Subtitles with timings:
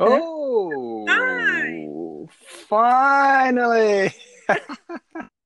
[0.00, 1.06] Oh,
[2.68, 4.12] finally.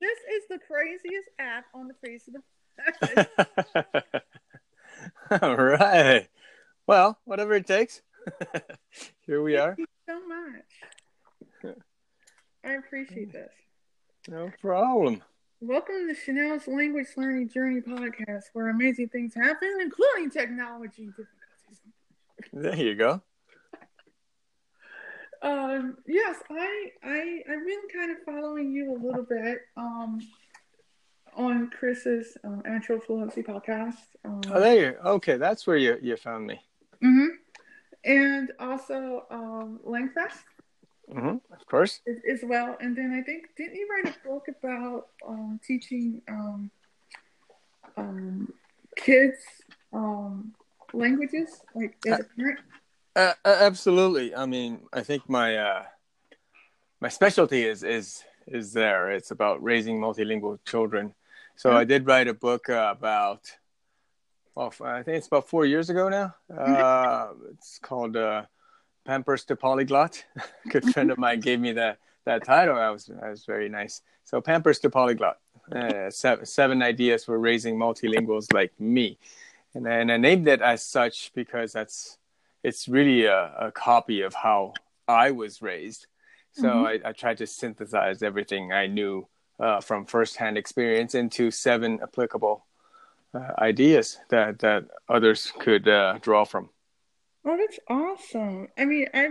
[0.01, 2.43] This is the craziest app on the face of the
[2.91, 4.23] planet.
[5.43, 6.27] All right.
[6.89, 8.03] Well, whatever it takes.
[9.27, 9.77] Here we are.
[9.77, 11.77] Thank you so much.
[12.65, 13.33] I appreciate mm.
[13.33, 13.53] this.
[14.29, 15.23] No problem.
[15.61, 21.81] Welcome to Chanel's Language Learning Journey podcast, where amazing things happen, including technology difficulties.
[22.53, 23.23] There you go.
[25.43, 30.21] Um, yes, I, I, I've been kind of following you a little bit um,
[31.37, 32.63] on Chris's um,
[33.05, 33.97] Fluency podcast.
[34.25, 34.97] Um, Oh, there you.
[35.05, 36.61] Okay, that's where you you found me.
[37.03, 37.29] mhm.
[38.05, 40.43] And also um, Langfest
[41.11, 42.01] hmm Of course.
[42.31, 42.77] as, well.
[42.81, 46.71] And then I think, didn't you write a book about um, teaching um,
[47.97, 48.53] um,
[48.97, 49.39] kids
[49.93, 50.53] um,
[50.93, 52.61] languages, like as a parent?
[53.15, 54.35] Uh, absolutely.
[54.35, 55.83] I mean, I think my uh,
[57.01, 59.11] my specialty is is is there.
[59.11, 61.15] It's about raising multilingual children.
[61.57, 63.43] So I did write a book uh, about.
[64.55, 66.35] Well, I think it's about four years ago now.
[66.55, 68.45] Uh, it's called uh,
[69.05, 72.77] "Pampers to Polyglot." a good friend of mine gave me that that title.
[72.77, 74.03] I was that was very nice.
[74.25, 75.39] So "Pampers to Polyglot."
[75.71, 79.19] Uh, seven, seven ideas for raising multilinguals like me,
[79.75, 82.19] and and I named it as such because that's
[82.63, 84.75] it's really a, a copy of how
[85.09, 86.07] I was raised.
[86.53, 87.03] So Mhm.
[87.05, 89.27] I, I tried to synthesize everything I knew
[89.59, 92.67] uh, from firsthand experience into seven applicable
[93.35, 96.69] uh, ideas that, that others could uh, draw from.
[97.45, 98.69] Oh, that's awesome.
[98.79, 99.29] I mean, I,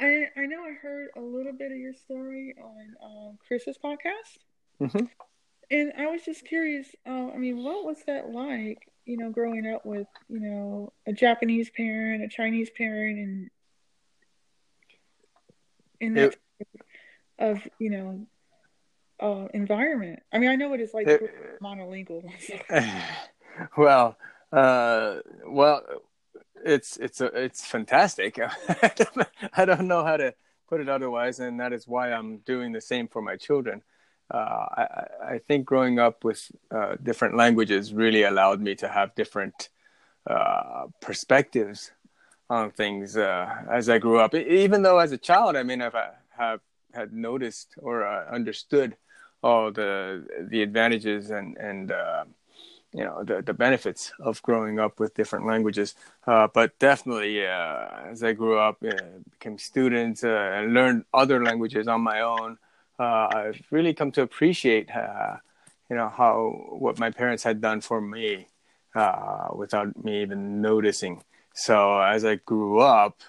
[0.00, 4.38] I, I know I heard a little bit of your story on um, Chris's podcast,
[4.80, 5.08] Mhm.
[5.70, 6.88] And I was just curious.
[7.06, 8.88] Uh, I mean, what was that like?
[9.04, 13.50] You know, growing up with you know a Japanese parent, a Chinese parent, and
[16.00, 16.68] in that It-
[17.38, 18.26] of you know
[19.20, 20.20] uh, environment.
[20.32, 22.24] I mean, I know what it's like It- monolingual.
[23.76, 24.16] well,
[24.52, 25.82] uh, well,
[26.64, 28.38] it's it's a, it's fantastic.
[29.52, 30.34] I don't know how to
[30.68, 33.82] put it otherwise, and that is why I'm doing the same for my children.
[34.32, 34.38] Uh,
[34.76, 34.82] I,
[35.34, 39.68] I- think growing up with uh, different languages really allowed me to have different
[40.28, 41.92] uh, perspectives
[42.50, 44.34] on things uh, as I grew up.
[44.34, 46.60] Even though as a child, I mean, I've uh, have
[46.94, 48.96] had noticed or understood
[49.42, 51.92] all the the advantages and and
[52.92, 55.94] you know the the benefits of growing up with different languages.
[56.24, 62.58] But definitely, as I grew up, became students and learned other languages on my own.
[62.98, 65.36] Uh, I've really come to appreciate, uh,
[65.90, 68.46] you know, how what my parents had done for me
[68.94, 71.22] uh, without me even noticing.
[71.54, 73.20] So as I grew up,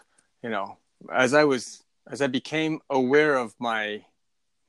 [0.44, 0.78] you know,
[1.13, 4.05] as I was as I became aware of my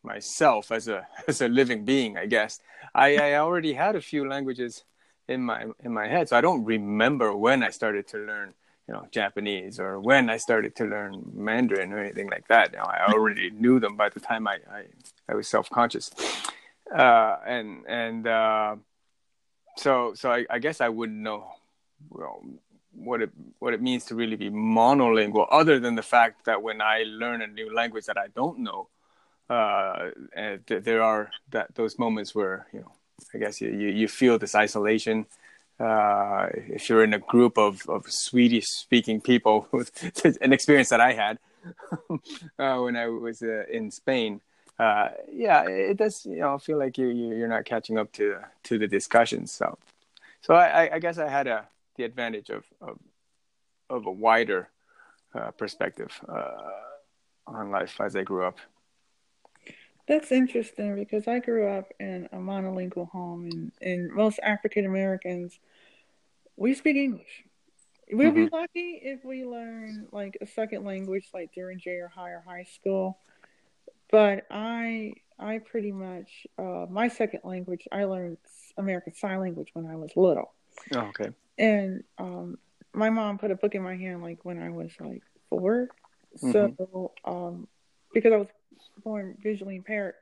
[0.03, 2.60] myself as a as a living being, I guess
[2.94, 4.84] I, I already had a few languages
[5.28, 6.28] in my in my head.
[6.28, 8.54] So I don't remember when I started to learn,
[8.88, 12.72] you know, Japanese or when I started to learn Mandarin or anything like that.
[12.72, 14.84] You know, I already knew them by the time I I,
[15.28, 16.10] I was self conscious,
[16.94, 18.77] uh, and and uh,
[19.77, 21.53] so so I, I guess I wouldn't know
[22.09, 22.43] well
[22.93, 26.81] what it what it means to really be monolingual, other than the fact that when
[26.81, 28.88] I learn a new language that I don't know,
[29.50, 30.10] uh,
[30.66, 32.93] th- there are that those moments where you know
[33.34, 35.27] I guess you, you, you feel this isolation.
[35.81, 39.91] Uh, if you're in a group of, of Swedish speaking people, with
[40.43, 41.39] an experience that I had
[42.59, 44.41] uh, when I was uh, in Spain,
[44.78, 46.25] uh, yeah, it does.
[46.27, 49.53] You know, feel like you, you you're not catching up to to the discussions.
[49.53, 49.77] So,
[50.41, 51.66] so I, I- guess I had a
[51.97, 52.99] the advantage of of,
[53.91, 54.69] of a wider
[55.34, 56.71] uh, perspective uh,
[57.47, 58.59] on life as I grew up.
[60.08, 65.58] That's interesting because I grew up in a monolingual home, and, and most African Americans,
[66.56, 67.44] we speak English.
[68.10, 72.65] We'll be lucky if we learn like a second language, like during high or high
[72.65, 73.18] school.
[74.10, 78.38] But I, I pretty much, uh, my second language, I learned
[78.78, 80.54] American Sign Language when I was little,
[80.94, 81.30] Oh, okay.
[81.59, 82.56] and um,
[82.94, 85.88] my mom put a book in my hand like when I was like 4
[86.36, 87.68] So, um,
[88.15, 88.48] because I was
[89.03, 90.15] born visually impaired,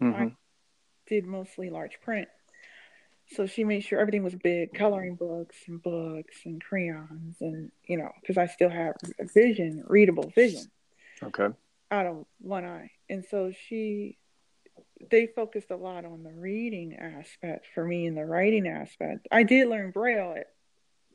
[0.00, 0.28] hmm
[1.06, 2.28] did mostly large print.
[3.30, 7.98] So she made sure everything was big, coloring books and books and crayons, and you
[7.98, 8.94] know, because I still have
[9.34, 10.70] vision, readable vision
[11.22, 11.48] Okay.
[11.90, 14.18] out of one eye, and so she,
[15.10, 19.26] they focused a lot on the reading aspect for me and the writing aspect.
[19.30, 20.46] I did learn Braille at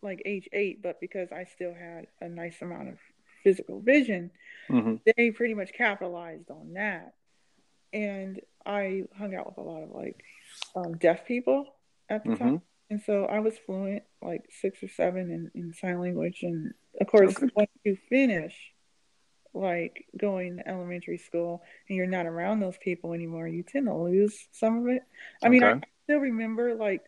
[0.01, 3.00] like age eight, but because I still had a nice amount of
[3.44, 4.31] physical vision,
[4.68, 7.13] hmm they pretty much capitalized on that.
[7.92, 10.24] And I hung out with a lot of like
[10.75, 11.75] um, deaf people
[12.10, 12.40] at the Mhm.
[12.40, 12.62] time.
[12.90, 16.40] And so I was fluent, like six or seven in, in sign language.
[16.44, 17.48] And of course, Okay.
[17.56, 18.56] once you finish
[19.54, 23.94] like going to elementary school and you're not around those people anymore, you tend to
[23.96, 25.04] lose some of it.
[25.44, 27.01] I mean, I still remember like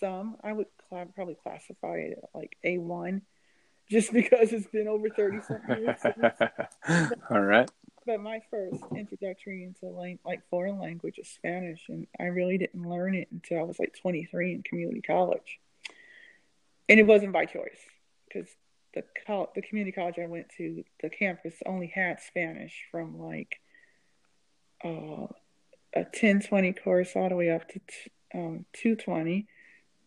[0.00, 3.22] some, I would probably classify it like A1
[3.90, 5.98] just because it's been over 30 something years.
[6.00, 7.70] since All right.
[8.06, 12.88] but my first introductory into lang- like foreign language is Spanish, and I really didn't
[12.88, 15.58] learn it until I was like 23 in community college,
[16.88, 17.80] and it wasn't by choice
[18.28, 18.48] because
[18.94, 23.60] the col- the community college I went to, the campus only had Spanish from like
[24.84, 25.26] uh,
[25.94, 29.46] a 1020 course all the way up to t- um, 220,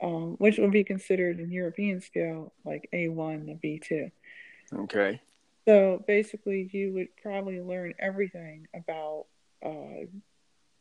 [0.03, 4.11] um, which would be considered in European scale like A1 to B2.
[4.83, 5.21] Okay.
[5.67, 9.27] So basically, you would probably learn everything about
[9.65, 10.05] uh,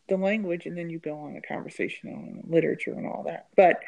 [0.09, 3.47] the language, and then you go on a conversational and literature and all that.
[3.57, 3.81] But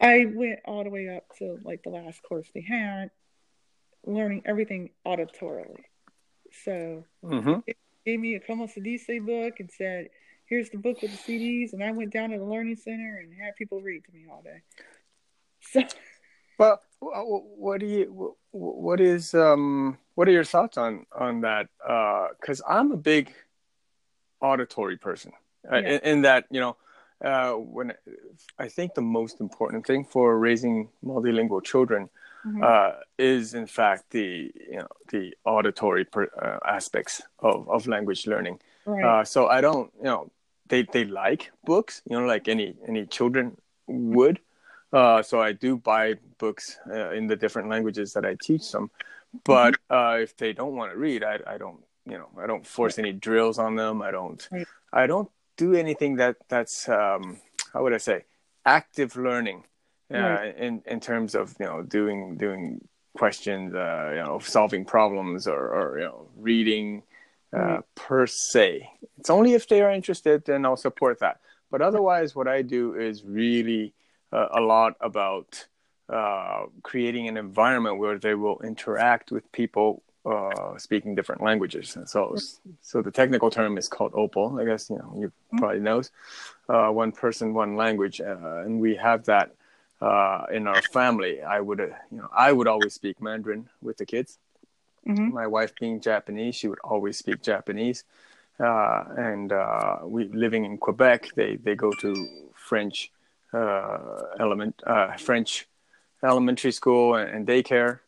[0.00, 3.10] I went all the way up to like the last course they had,
[4.04, 5.84] learning everything auditorily.
[6.64, 10.08] So hmm it gave me a Como se dice book and said,
[10.52, 13.32] "Here's the book with the CDs," and I went down to the learning center and
[13.32, 14.60] had people read to me all day.
[15.62, 15.80] So
[16.58, 18.04] Well, wh- wh- what do you?
[18.18, 19.34] wh- wh- What is?
[19.34, 21.68] Um, what are your thoughts on on that?
[22.38, 23.32] Because I'm a big
[24.42, 25.32] auditory person.
[25.72, 25.88] Uh, Yeah.
[25.92, 26.76] in, in that, you know,
[27.24, 27.94] uh, when
[28.58, 32.10] I think the most important thing for raising multilingual children
[32.44, 32.62] mhm.
[32.62, 38.26] uh, is, in fact, the you know the auditory per, uh, aspects of, of language
[38.26, 38.60] learning.
[38.84, 40.30] right, Uh, so I don't, you know,
[40.72, 44.40] they they like books, you know, like any any children would.
[44.92, 48.90] Uh, so I do buy books uh, in the different languages that I teach them.
[49.44, 51.80] But uh, if they don't want to read, I I don't,
[52.12, 54.00] you know, I don't force any drills on them.
[54.02, 54.40] I don't
[54.92, 57.38] I don't do anything that that's um,
[57.72, 58.24] how would I say
[58.64, 59.64] active learning.
[60.12, 60.56] Uh, Right.
[60.66, 62.80] in in terms of you know doing doing
[63.16, 67.02] questions, uh, you know, solving problems or or you know reading
[67.54, 67.80] uh, Right.
[67.94, 68.90] per se.
[69.18, 71.40] It's only if they are interested, then I'll support that.
[71.70, 73.94] But otherwise, what I do is really
[74.32, 75.66] uh, a lot about
[76.08, 81.96] uh, creating an environment where they will interact with people uh, speaking different languages.
[81.96, 82.36] And so,
[82.80, 84.60] so the technical term is called OPOL.
[84.60, 86.10] I guess you know you probably knows
[86.68, 89.54] uh, one person, one language, uh, and we have that
[90.00, 91.42] uh, in our family.
[91.42, 94.38] I would, uh, you know, I would always speak Mandarin with the kids
[95.06, 95.32] Mhm.
[95.32, 98.04] my wife being Japanese, she would always speak Japanese.
[98.60, 103.10] Uh, and uh, we living in Quebec, they, they go to French
[103.52, 103.98] uh,
[104.38, 105.66] element uh, French
[106.22, 108.00] elementary school and, and daycare.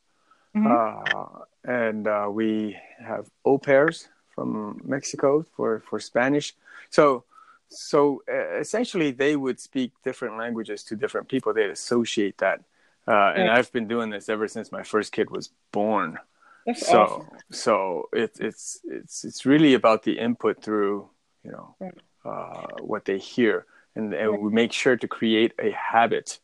[0.54, 0.70] Mhm.
[0.70, 6.54] Uh, and uh, we have au pairs from Mexico for, for Spanish.
[6.90, 7.24] So
[7.68, 11.52] so uh, essentially, they would speak different languages to different people.
[11.52, 12.60] They'd associate that.
[13.08, 13.50] Uh, and.
[13.50, 16.18] I've been doing this ever since my first kid was born
[16.66, 17.28] That's so awesome.
[17.50, 21.08] so it, it's it's it's really about the input through
[21.44, 21.94] you know Right.
[22.24, 24.40] uh, what they hear and, and Right.
[24.40, 26.38] we make sure to create a habit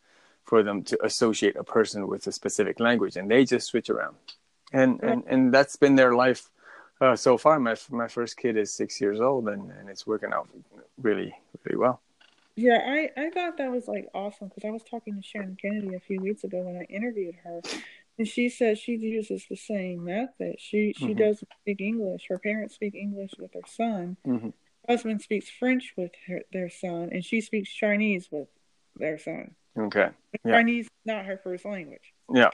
[0.45, 4.17] for them to associate a person with a specific language and they just switch around
[4.73, 6.51] and and, and that's been their life
[7.01, 10.33] uh, so far my my first kid is six years old and, and it's working
[10.33, 10.49] out
[10.99, 11.35] really
[11.65, 12.01] really well
[12.57, 15.95] Yeah, I, I thought that was like awesome because I was talking to Sharon Kennedy
[15.95, 17.63] a few weeks ago when I interviewed her,
[18.21, 20.57] and she says she uses the same method.
[20.61, 21.17] She she Mhm.
[21.17, 22.27] doesn't speak English.
[22.29, 24.19] Her parents speak English with her son.
[24.27, 24.53] Mhm.
[24.87, 28.49] Husband speaks French with her, their son, and she speaks Chinese with
[28.95, 29.57] their son.
[29.75, 30.11] okay
[30.45, 30.57] Yeah.
[30.57, 32.13] Chinese is not her first language.
[32.35, 32.51] yeah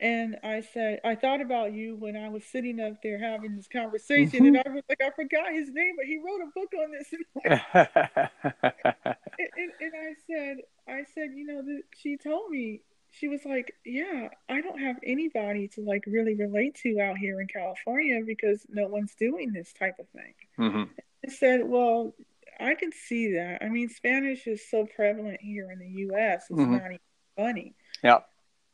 [0.00, 3.68] And I said, I thought about you when I was sitting up there having this
[3.68, 6.92] conversation, and I was like, I forgot his name, but he wrote a book on
[6.92, 7.12] this.
[9.38, 10.56] And, and, and I said,
[10.88, 14.96] I said, you know, the, she told me, she was like, yeah, I don't have
[15.04, 19.72] anybody to like really relate to out here in California because no one's doing this
[19.74, 20.34] type of thing.
[20.58, 20.88] Mhm.
[21.26, 22.14] I said, well,
[22.58, 23.62] I can see that.
[23.62, 26.46] I mean, Spanish is so prevalent here in the U.S.
[26.50, 26.70] It's Mhm.
[26.70, 26.98] not even
[27.36, 27.74] funny.
[28.02, 28.20] yeah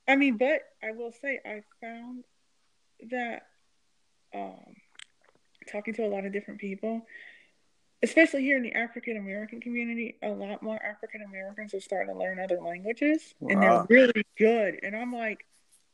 [0.07, 2.25] I mean, but I will say I found
[3.11, 3.43] that
[4.35, 4.75] um,
[5.71, 7.07] talking to a lot of different people,
[8.03, 12.19] especially here in the African American community, a lot more African Americans are starting to
[12.19, 14.81] learn other languages, and they're really good.
[14.83, 15.47] And I'm like,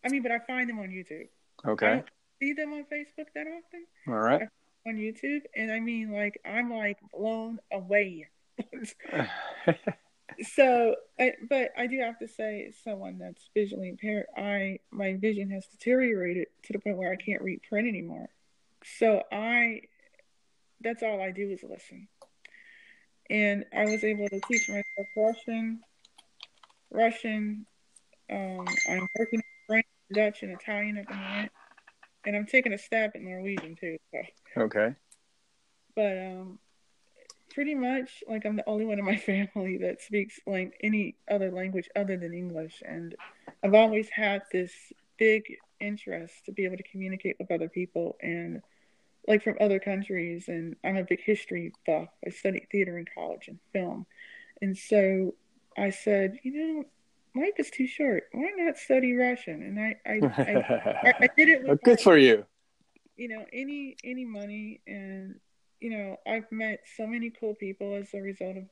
[0.04, 1.28] I mean, but I find them on YouTube.
[1.64, 4.49] I okay don't see them on Facebook that often all right
[4.87, 8.28] on YouTube, and I mean, like, I'm like blown away.
[10.42, 15.14] so, I, but I do have to say, as someone that's visually impaired, I my
[15.14, 18.28] vision has deteriorated to the point where I can't read print anymore.
[18.99, 19.82] So I,
[20.81, 22.09] that's all I do is listen.
[23.31, 25.81] And I was able to teach myself Russian,
[26.90, 27.66] Russian.
[28.31, 31.52] Um, I'm working French, Dutch, and Italian at the moment,
[32.26, 33.97] and I'm taking a stab at Norwegian too.
[34.12, 34.62] So.
[34.62, 34.95] Okay.
[35.97, 36.59] But um,
[37.54, 39.16] pretty much like I'm the only one in my
[39.57, 43.14] family that speaks like any other language other than English, and
[43.62, 44.73] I've always had this
[45.19, 45.45] big
[45.81, 48.62] interest to be able to communicate with other people and
[49.26, 50.49] like from other countries.
[50.49, 52.09] And I'm a big history buff.
[52.26, 54.07] I studied theater in college and film,
[54.61, 55.35] and so
[55.76, 56.85] I said, you know,
[57.40, 58.25] life is too short.
[58.33, 59.62] Why not study Russian?
[59.62, 61.64] And I I, I, I, I did it.
[61.69, 62.45] With good for you.
[63.16, 65.37] You know, any any money and
[65.81, 68.64] you know, I've met so many cool people as a result of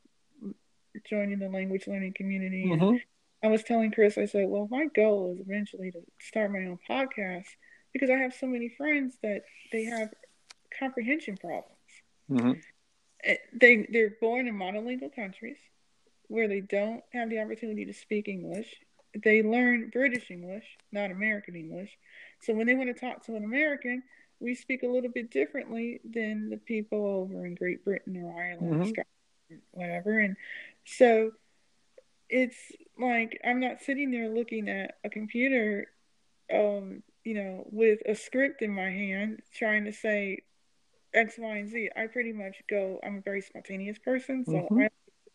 [1.08, 2.66] joining the language learning community.
[2.66, 2.96] Mm-hmm.
[3.44, 6.78] I was telling Chris, I said, well, my goal is eventually to start my own
[6.88, 7.46] podcast
[7.92, 9.42] because I have so many friends that
[9.72, 10.08] they have
[10.78, 11.76] comprehension problems.
[12.30, 12.52] Mm-hmm.
[13.24, 15.58] Eh, they they're born in monolingual countries
[16.28, 18.74] where they don't have the opportunity to speak English.
[19.22, 21.90] They learn British English, not American English.
[22.40, 24.02] So when they want to talk to an American,
[24.40, 28.72] we speak a little bit differently than the people over in Great Britain or Ireland,
[28.72, 28.88] mm-hmm.
[28.88, 30.18] Scotland, whatever.
[30.18, 30.36] And
[30.84, 31.32] so
[32.28, 32.56] it's
[32.98, 35.88] like I'm not sitting there looking at a computer,
[36.52, 40.38] um, you know, with a script in my hand trying to say
[41.14, 41.90] X, Y, and Z.
[41.96, 42.98] I pretty much go.
[43.04, 44.80] I'm a very spontaneous person, so mm-hmm.
[44.80, 44.88] I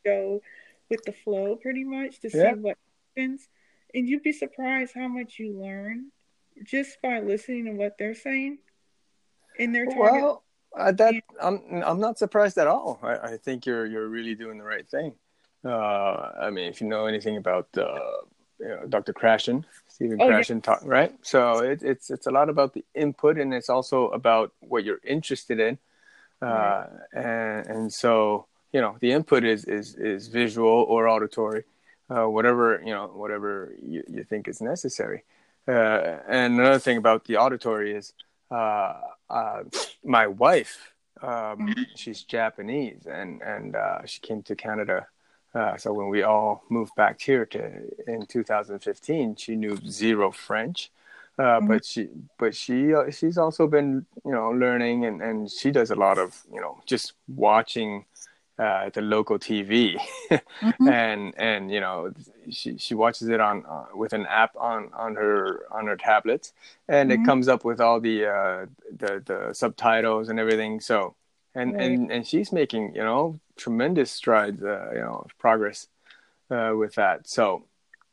[0.05, 0.41] go
[0.89, 2.53] with the flow pretty much to yeah.
[2.53, 2.77] see what
[3.15, 3.47] happens.
[3.93, 6.11] And you'd be surprised how much you learn
[6.63, 8.59] just by listening to what they're saying
[9.59, 10.21] in their target.
[10.21, 10.43] Well,
[10.77, 12.99] uh, that I'm I'm not surprised at all.
[13.01, 15.13] I, I think you're you're really doing the right thing.
[15.65, 17.99] Uh, I mean, if you know anything about uh,
[18.59, 19.13] you know, Dr.
[19.13, 21.13] Krashen, Stephen oh, Krashen, talk, right?
[21.21, 25.01] So it, it's it's a lot about the input, and it's also about what you're
[25.03, 25.77] interested in,
[26.41, 26.89] uh, right.
[27.13, 31.63] and and so you know the input is is is visual or auditory,
[32.09, 35.23] uh, whatever you know whatever you, you think is necessary.
[35.67, 38.13] Uh, and another thing about the auditory is
[38.49, 38.93] uh,
[39.29, 39.63] uh,
[40.03, 41.83] my wife, um, mm-hmm.
[41.95, 45.07] she's Japanese, and and uh, she came to Canada.
[45.57, 47.59] Uh, so when we all moved back here to
[48.05, 50.91] in 2015, she knew zero French,
[51.39, 51.67] uh, mm-hmm.
[51.67, 55.89] but she but she uh, she's also been you know learning, and and she does
[55.89, 58.05] a lot of you know just watching
[58.59, 59.97] uh, the local TV,
[60.29, 60.87] mm-hmm.
[60.87, 62.13] and and you know
[62.51, 66.51] she she watches it on uh, with an app on on her on her tablet,
[66.87, 67.23] and mm-hmm.
[67.23, 70.81] it comes up with all the uh, the the subtitles and everything.
[70.81, 71.15] So
[71.55, 71.81] and right.
[71.81, 75.87] and and she's making you know tremendous strides, uh, you know, progress
[76.49, 77.27] uh, with that.
[77.27, 77.65] So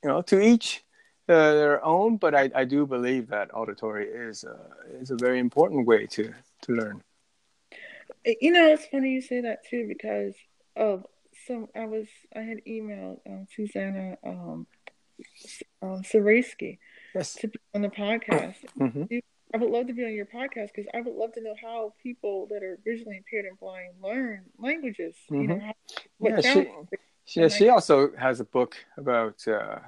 [0.03, 0.85] you know, to each
[1.29, 4.45] uh, their own, but I I do believe that auditory is
[5.01, 6.33] is a very important way to
[6.63, 7.03] to learn.
[8.25, 10.35] You know, it's funny you say that too because
[10.77, 11.07] of
[11.47, 11.69] some.
[11.75, 14.67] I was I had emailed um, Susanna um,
[15.83, 16.03] um,
[17.15, 17.35] yes.
[17.35, 18.57] to be on the podcast.
[18.79, 19.19] Mm-hmm.
[19.55, 21.95] I would love to be on your podcast because I would love to know how
[22.03, 25.15] people that are visually impaired and blind learn languages.
[25.31, 25.41] Mm-hmm.
[25.41, 25.75] You know, how,
[26.21, 26.41] yeah,
[27.25, 29.47] she, yeah, she also has a book about.
[29.47, 29.79] Uh,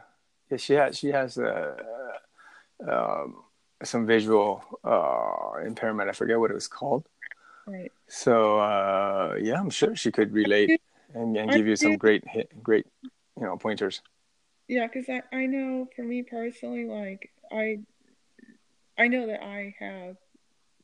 [0.51, 1.77] yeah, she has she has a.
[1.77, 3.43] Uh, um,
[3.83, 6.09] some visual uh, impairment.
[6.09, 7.07] I forget what it was called.
[7.67, 7.93] Right.
[8.07, 10.81] So uh, yeah, I'm sure she could relate
[11.15, 12.25] and, and give you some great
[12.63, 14.03] great you know pointers.
[14.69, 17.81] Yeah, because I, I know for me personally, like I
[18.99, 20.17] I know that I have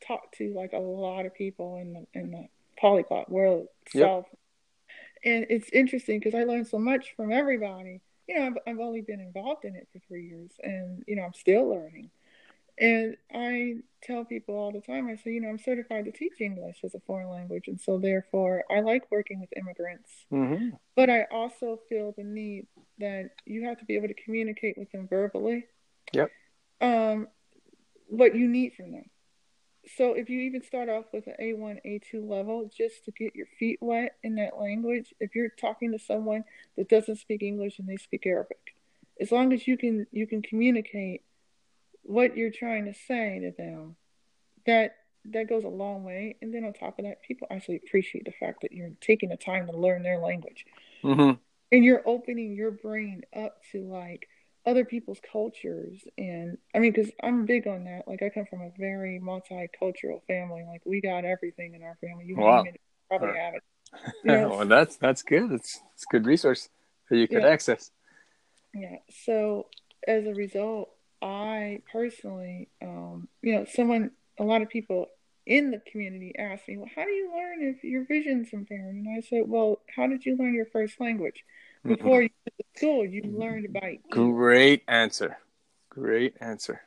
[0.06, 2.46] talked to like a lot of people in the in the
[2.78, 4.26] polyglot world itself,
[5.24, 5.34] yep.
[5.34, 8.00] and it's interesting because I learned so much from everybody.
[8.28, 11.22] You know, I've I've only been involved in it for three years, and you know
[11.22, 12.10] I'm still learning.
[12.78, 16.40] And I tell people all the time, I say, you know, I'm certified to teach
[16.40, 17.68] English as a foreign language.
[17.68, 20.10] And so, therefore, I like working with immigrants.
[20.32, 20.70] Mm-hmm.
[20.96, 22.66] But I also feel the need
[22.98, 25.66] that you have to be able to communicate with them verbally.
[26.12, 26.30] Yep.
[26.80, 27.28] Um,
[28.12, 29.04] what you need from them.
[29.96, 33.46] So, if you even start off with an A1, A2 level, just to get your
[33.58, 36.44] feet wet in that language, if you're talking to someone
[36.76, 38.76] that doesn't speak English and they speak Arabic,
[39.20, 41.22] as long as you can you can communicate
[42.02, 43.96] what you're trying to say to them,
[44.66, 46.36] that that goes a long way.
[46.42, 49.36] And then on top of that, people actually appreciate the fact that you're taking the
[49.36, 50.64] time to learn their language,
[51.02, 51.32] mm-hmm.
[51.72, 54.28] and you're opening your brain up to like
[54.64, 56.02] other people's cultures.
[56.16, 58.06] And I mean, because I'm big on that.
[58.06, 60.64] Like I come from a very multicultural family.
[60.66, 62.26] Like we got everything in our family.
[62.26, 62.64] You wow.
[63.08, 63.62] probably have it.
[64.24, 64.48] You know?
[64.50, 65.50] well, that's that's good.
[65.52, 66.68] It's it's a good resource.
[67.10, 67.48] that you could Yeah.
[67.48, 67.90] access.
[68.74, 68.96] Yeah.
[69.10, 69.66] So
[70.06, 70.90] as a result,
[71.20, 75.08] I personally, um, you know, someone, a lot of people
[75.46, 78.94] in the community ask me, well, how do you learn if your vision's impaired?
[78.94, 81.44] And I said, well, how did you learn your first language?
[81.84, 85.38] Before you went to school, you learned ear, Great answer.
[85.90, 86.80] Great answer.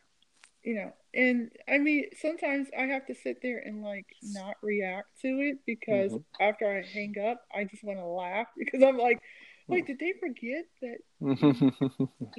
[0.64, 0.94] you know.
[1.14, 5.60] And I mean, sometimes I have to sit there and like not react to it
[5.66, 6.24] because Mhm.
[6.40, 9.20] after I hang up, I just want to laugh because I'm like,
[9.68, 11.96] wait, did they forget that Mhm.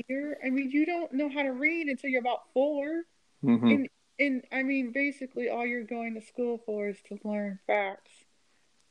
[0.08, 0.38] ear?
[0.44, 3.04] I mean, you don't know how to read until you're about four.
[3.44, 3.70] Mhm.
[3.70, 8.10] And and I mean, basically, all you're going to school for is to learn facts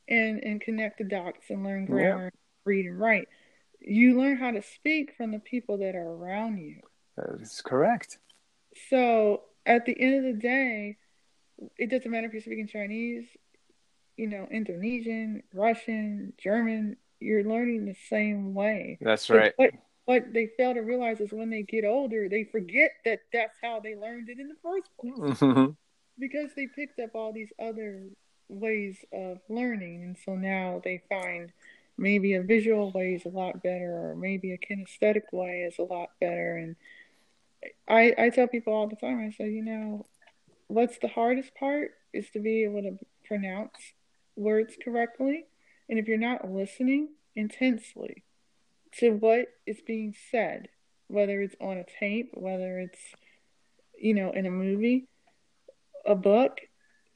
[0.08, 2.32] and and connect the dots and learn grammar,
[2.64, 3.28] read and write.
[3.88, 6.82] You learn how to speak from the people that are around you.
[7.18, 8.18] That is correct.
[8.90, 10.98] So at the end of the day,
[11.78, 13.26] it doesn't matter if you're speaking Chinese,
[14.18, 16.98] you know, Indonesian, Russian, German.
[17.20, 18.98] You're learning the same way.
[19.02, 19.54] That's But right.
[19.58, 19.72] What,
[20.06, 23.80] what they fail to realize is when they get older, they forget that that's how
[23.80, 25.76] they learned it in the first place Mhm.
[26.20, 28.04] because they picked up all these other
[28.48, 31.52] ways of learning and so now they find
[31.98, 35.84] maybe a visual way is a lot better or maybe a kinesthetic way is a
[35.84, 36.58] lot better.
[36.58, 36.76] And
[37.88, 40.06] i i tell people all the time i say you know
[40.68, 43.94] what's the hardest part is to be able to pronounce
[44.36, 45.46] words correctly.
[45.90, 48.24] And if you're not listening intensely
[49.00, 50.70] to what is being said
[51.08, 53.00] whether it's on a tape whether it's
[53.98, 55.08] you know in a movie
[56.06, 56.60] a book,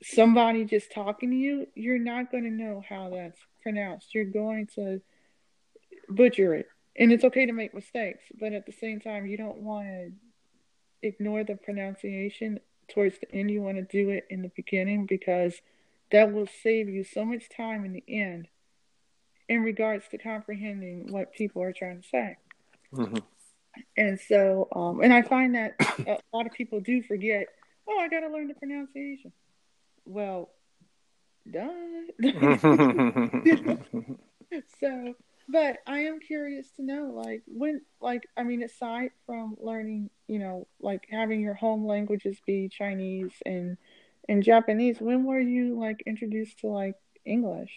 [0.02, 4.14] somebody just talking to you, you're not going to know how that's pronounced.
[4.14, 5.02] You're going to
[6.10, 6.68] butcher it.
[6.96, 10.12] And it's okay to make mistakes, but at the same time, you don't want to
[11.02, 13.52] ignore the pronunciation towards the end.
[13.52, 15.56] You want to do it in the beginning because
[16.12, 18.48] that will save you so much time in the end
[19.48, 22.38] in regards to comprehending what people are trying to say.
[22.94, 23.24] Mhm.
[23.96, 25.76] And so, um, and I find that
[26.08, 27.48] a lot of people do forget,
[27.88, 29.32] oh, I got to learn the pronunciation.
[30.10, 30.50] Well,
[31.52, 32.08] done.
[34.80, 35.14] so,
[35.48, 40.40] but I am curious to know, like, when, like, I mean, aside from learning, you
[40.40, 43.78] know, like having your home languages be Chinese and
[44.28, 47.72] and Japanese, when were you like introduced to like English?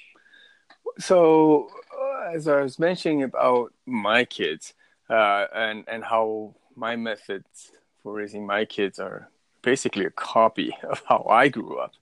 [0.99, 1.69] so
[1.99, 4.75] uh, as I was mentioning about my kids
[5.11, 9.31] uh, and and how my methods for raising my kids are
[9.63, 11.95] basically a copy of how I grew up.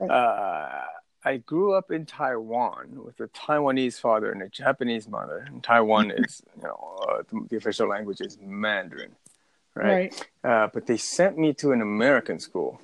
[0.00, 0.82] Uh,
[1.24, 5.44] I grew up in Taiwan with a Taiwanese father and a Japanese mother.
[5.46, 9.12] And Taiwan is, you know, uh, the, the official language is Mandarin,
[9.74, 10.12] right?
[10.42, 12.80] Uh, but they sent me to an American school.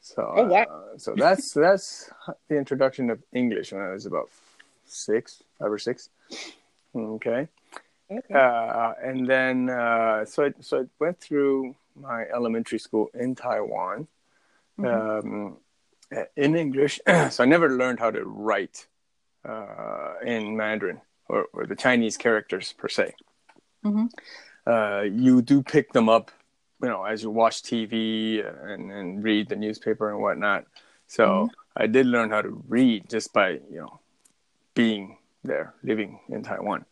[0.00, 0.62] So, Oh, wow.
[0.62, 2.10] uh, so that's that's
[2.48, 4.28] the introduction of English when I was about
[4.84, 6.10] six, five or six.
[6.94, 7.48] Okay,
[8.10, 8.34] Okay.
[8.34, 14.08] uh, and then uh, so I, so I went through my elementary school in Taiwan
[14.78, 15.56] um,
[16.36, 17.00] in English.
[17.30, 18.86] so I never learned how to write
[19.48, 23.14] uh, in Mandarin or, or the Chinese characters per se.
[23.84, 24.10] Mhm.
[24.66, 26.30] Uh, you do pick them up,
[26.82, 30.64] you know, as you watch TV and, and read the newspaper and whatnot.
[31.06, 34.00] So I did learn how to read just by, you know,
[34.74, 36.84] being there, living in Taiwan.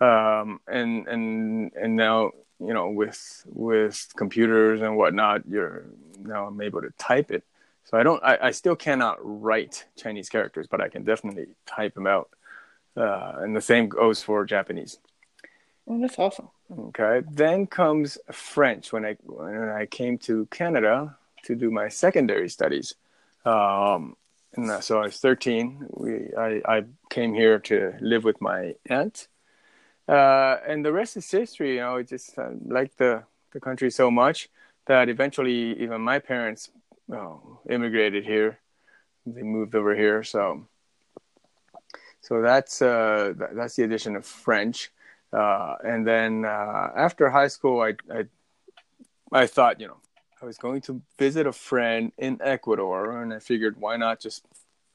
[0.00, 5.84] Um, and and and now you know with with computers and whatnot, you're
[6.20, 7.44] now I'm able to type it.
[7.88, 11.94] So I don't, I, I still cannot write Chinese characters, but I can definitely type
[11.94, 12.28] them out.
[12.94, 14.98] Uh, and the same goes for Japanese.
[15.86, 16.50] Well, that's awesome.
[16.78, 17.22] Okay.
[17.30, 22.94] Then comes French when I when I came to Canada to do my secondary studies.
[23.46, 24.16] Um,
[24.54, 25.86] and so I was 13.
[25.88, 29.28] We I, I came here to live with my aunt.
[30.08, 31.74] Uh, and the rest is history.
[31.74, 34.48] You know, I just uh, liked the the country so much
[34.86, 36.70] that eventually even my parents
[37.68, 38.58] immigrated here.
[39.26, 40.22] They moved over here.
[40.24, 40.66] So
[42.20, 44.90] so that's uh, th- that's the addition of French.
[45.32, 48.24] Uh, and then uh, after high school, I, I
[49.32, 49.98] I thought, you know,
[50.40, 54.46] I was going to visit a friend in Ecuador, and I figured, why not just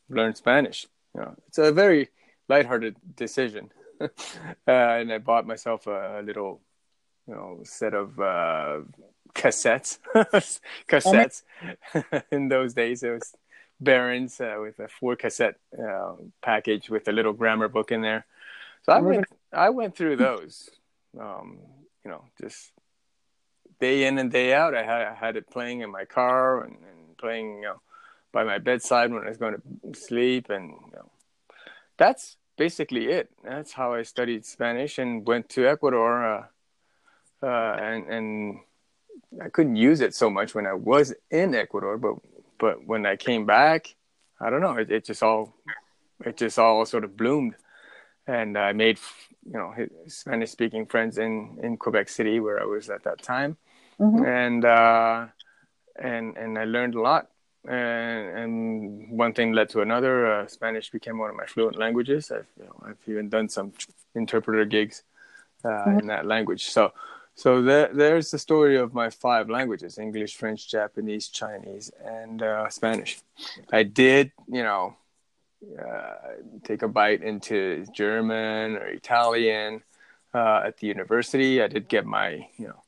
[0.10, 0.88] learn Spanish?
[1.16, 2.10] You know, it's a very
[2.50, 3.72] lighthearted decision.
[4.68, 6.62] uh, and I bought myself a, a little,
[7.28, 8.80] you know, set of uh,
[9.34, 10.00] cassettes.
[10.88, 11.44] cassettes.
[12.32, 13.36] in those days, it was
[13.80, 18.26] Barron's uh, with a four cassette uh, package with a little grammar book in there.
[18.84, 20.70] So I went, I went through those.
[21.20, 21.60] Um,
[22.04, 22.72] you know, just
[23.80, 24.76] day in and day out.
[24.76, 27.82] I had, I had it playing in my car and, and playing, you know,
[28.32, 31.12] by my bedside when I was going to sleep, and you know,
[31.98, 33.30] that's basically it.
[33.44, 36.24] That's how I studied Spanish and went to Ecuador.
[36.26, 36.46] Uh,
[37.46, 38.60] uh, and and
[39.42, 42.16] I couldn't use it so much when I was in Ecuador, but
[42.60, 43.96] but when I came back,
[44.40, 44.78] I don't know.
[44.78, 45.56] It, it just all
[46.26, 47.56] it just all sort of bloomed,
[48.28, 49.00] and I made
[49.46, 49.74] you know
[50.08, 53.58] Spanish speaking friends in in Quebec City where I was at that time,
[54.00, 54.24] mm-hmm.
[54.26, 55.28] and uh,
[56.00, 57.30] and and I learned a lot.
[57.66, 60.32] And, and one thing led to another.
[60.32, 62.32] Uh, Spanish became one of my fluent languages.
[62.32, 63.72] I've, you know, I've even done some
[64.16, 65.04] interpreter gigs
[65.64, 66.00] uh, mm-hmm.
[66.00, 66.66] in that language.
[66.70, 66.92] So
[67.36, 72.70] so there, there's the story of my five languages: English, French, Japanese, Chinese, and uh,
[72.70, 73.20] Spanish.
[73.72, 74.96] I did, you know,
[75.80, 76.14] uh,
[76.64, 79.82] take a bite into German or Italian
[80.34, 81.62] uh, at the university.
[81.62, 82.82] I did get my, you know,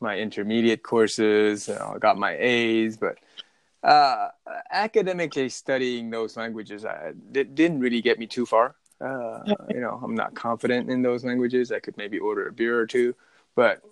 [0.00, 1.68] my intermediate courses.
[1.68, 3.18] You know, I got my A's, but
[3.82, 4.28] uh,
[4.70, 8.76] academically studying those languages I, it didn't really get me too far.
[9.00, 9.40] Uh,
[9.70, 11.72] you know, I'm not confident in those languages.
[11.72, 13.14] I could maybe order a beer or two
[13.54, 13.82] but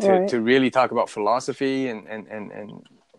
[0.00, 0.28] to, right.
[0.28, 2.70] to really talk about philosophy and and and, and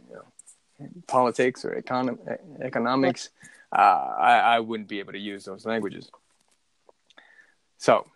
[0.09, 2.17] you know, politics or econom-
[2.61, 3.29] economics,
[3.71, 6.09] uh, I, I wouldn't be able to use those languages.
[7.77, 8.07] So,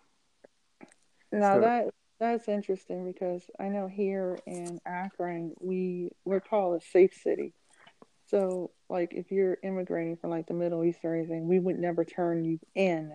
[1.32, 6.84] now so, that that's interesting because I know here in Akron we we're called a
[6.84, 7.52] safe city.
[8.28, 12.04] So, like, if you're immigrating from like the Middle East or anything, we would never
[12.04, 13.12] turn you in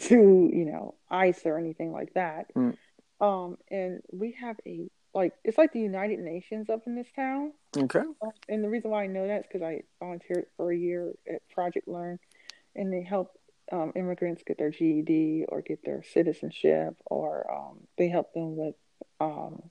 [0.00, 2.54] to you know ICE or anything like that.
[2.54, 2.76] Mm.
[3.20, 7.52] Um, and we have a like it's like the United Nations up in this town.
[7.76, 8.00] Okay.
[8.00, 11.12] Um, and the reason why I know that is because I volunteered for a year
[11.28, 12.18] at Project Learn,
[12.74, 13.38] and they help
[13.70, 18.74] um, immigrants get their GED or get their citizenship, or um, they help them with
[19.20, 19.62] um,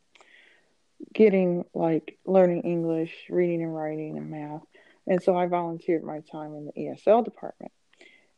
[1.13, 4.63] getting like learning English, reading and writing, and math.
[5.07, 7.71] And so I volunteered my time in the ESL department.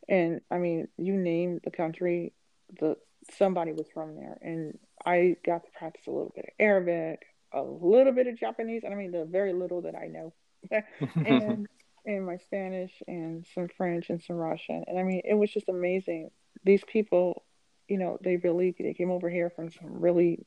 [0.09, 2.33] And I mean, you name the country,
[2.79, 2.95] the
[3.31, 7.61] somebody was from there, and I got to practice a little bit of Arabic, a
[7.61, 10.33] little bit of Japanese, and I mean the very little that I know,
[11.15, 11.67] and
[12.05, 15.69] and my Spanish and some French and some Russian, and I mean it was just
[15.69, 16.31] amazing.
[16.65, 17.43] These people,
[17.87, 20.45] you know, they really they came over here from some really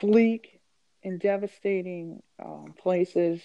[0.00, 0.59] bleak
[1.02, 3.40] and devastating um, places,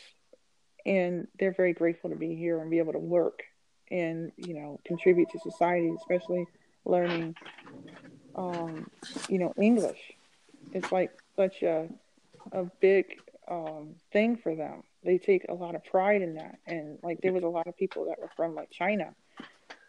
[0.86, 3.44] and they're very grateful to be here and be able to work
[3.91, 6.46] and you know contribute to society, especially
[6.86, 7.36] learning
[8.36, 8.89] um,
[9.30, 10.00] you know, English.
[10.74, 11.88] It's like such a
[12.52, 13.06] a big
[13.50, 14.84] um, thing for them.
[15.04, 17.78] They take a lot of pride in that, and like there was a lot of
[17.78, 19.13] people that were from like China,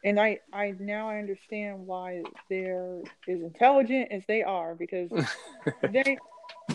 [0.05, 5.11] and I I now I understand why they're as intelligent as they are because
[5.91, 6.17] they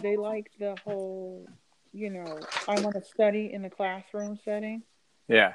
[0.02, 1.46] they like the whole
[1.94, 4.84] you know I want to study in the classroom setting.
[5.28, 5.54] Yeah.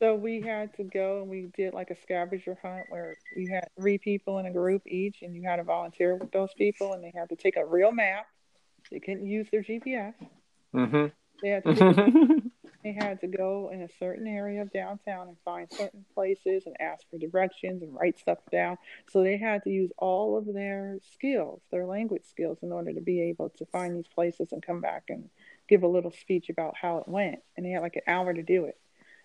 [0.00, 3.68] So we had to go and we did like a scavenger hunt where we had
[3.76, 7.02] three people in a group each, and you had to volunteer with those people, and
[7.02, 8.26] they had to take a real map.
[8.92, 10.14] They couldn't use their GPS.
[10.74, 11.06] Mm-hmm.
[11.42, 12.42] They had to
[12.82, 16.76] they had to go in a certain area of downtown and find certain places and
[16.80, 18.78] ask for directions and write stuff down.
[19.10, 23.00] So they had to use all of their skills, their language skills, in order to
[23.00, 25.28] be able to find these places and come back and
[25.68, 27.40] give a little speech about how it went.
[27.56, 28.78] And they had like an hour to do it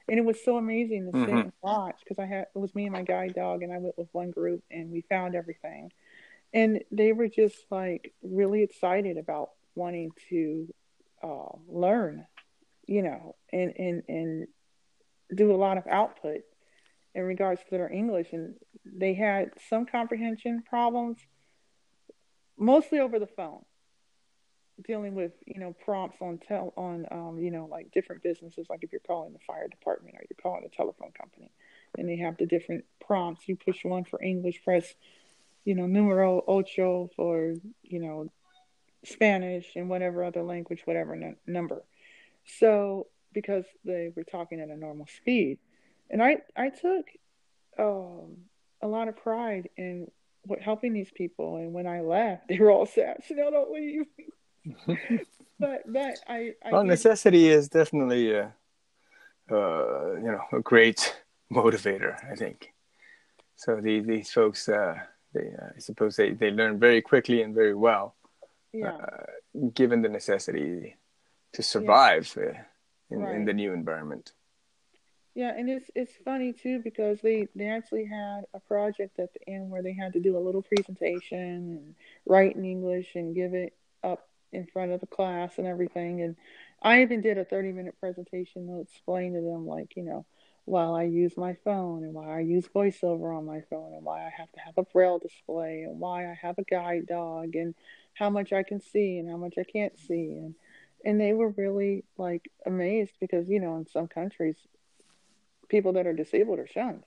[0.07, 1.25] and it was so amazing to mm-hmm.
[1.25, 3.77] sit and watch because I had it was me and my guide dog, and I
[3.77, 5.91] went with one group, and we found everything,
[6.53, 10.73] and they were just like really excited about wanting to
[11.23, 12.25] uh, learn,
[12.85, 14.47] you know, and and and
[15.33, 16.41] do a lot of output
[17.15, 21.17] in regards to their English, and they had some comprehension problems,
[22.57, 23.63] mostly over the phone
[24.87, 28.79] dealing with you know prompts on tell on um, you know like different businesses like
[28.81, 31.51] if you're calling the fire department or you're calling a telephone company
[31.97, 33.47] and they have the different prompts.
[33.47, 34.95] You push one for english press
[35.63, 38.31] you know numero ocho for you know
[39.05, 41.83] spanish and whatever other language whatever n- number
[42.45, 45.58] so because they were talking at a normal speed
[46.10, 47.06] and i i took
[47.79, 48.38] um,
[48.82, 50.08] a lot of pride in
[50.45, 53.71] what helping these people and when i left they were all sad So chanel don't
[53.71, 54.06] leave
[55.60, 58.53] but but I, I well, necessity is definitely a,
[59.51, 61.15] uh, you know a great
[61.51, 62.15] motivator.
[62.32, 62.73] I think
[63.56, 63.79] so.
[63.82, 64.95] The, these folks, uh,
[65.34, 68.15] they, uh, I suppose they, they learn very quickly and very well,
[68.71, 68.91] yeah.
[68.91, 70.95] Uh, given the necessity
[71.53, 72.43] to survive yeah.
[72.43, 72.53] Uh,
[73.11, 73.35] in, right.
[73.35, 74.31] in the new environment.
[75.35, 79.49] Yeah, and it's it's funny too because they they actually had a project at the
[79.49, 83.55] end where they had to do a little presentation and write in English and give
[83.55, 86.21] it up in front of the class and everything.
[86.21, 86.35] And
[86.81, 90.25] I even did a 30 minute presentation to explain to them, like, you know,
[90.65, 94.25] while I use my phone and why I use voiceover on my phone and why
[94.25, 97.73] I have to have a braille display and why I have a guide dog and
[98.13, 100.55] how much I can see and how much I can't see and
[101.03, 104.55] and they were really like amazed because you know in some countries
[105.69, 107.03] people that are disabled are shunned.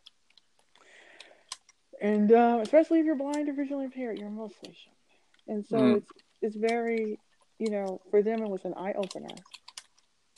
[2.00, 5.56] And uh, especially if you're blind or visually impaired you're mostly shunned.
[5.56, 5.96] And so mm.
[5.96, 6.10] it's
[6.42, 7.18] it's very
[7.58, 9.34] you know for them it was an eye opener.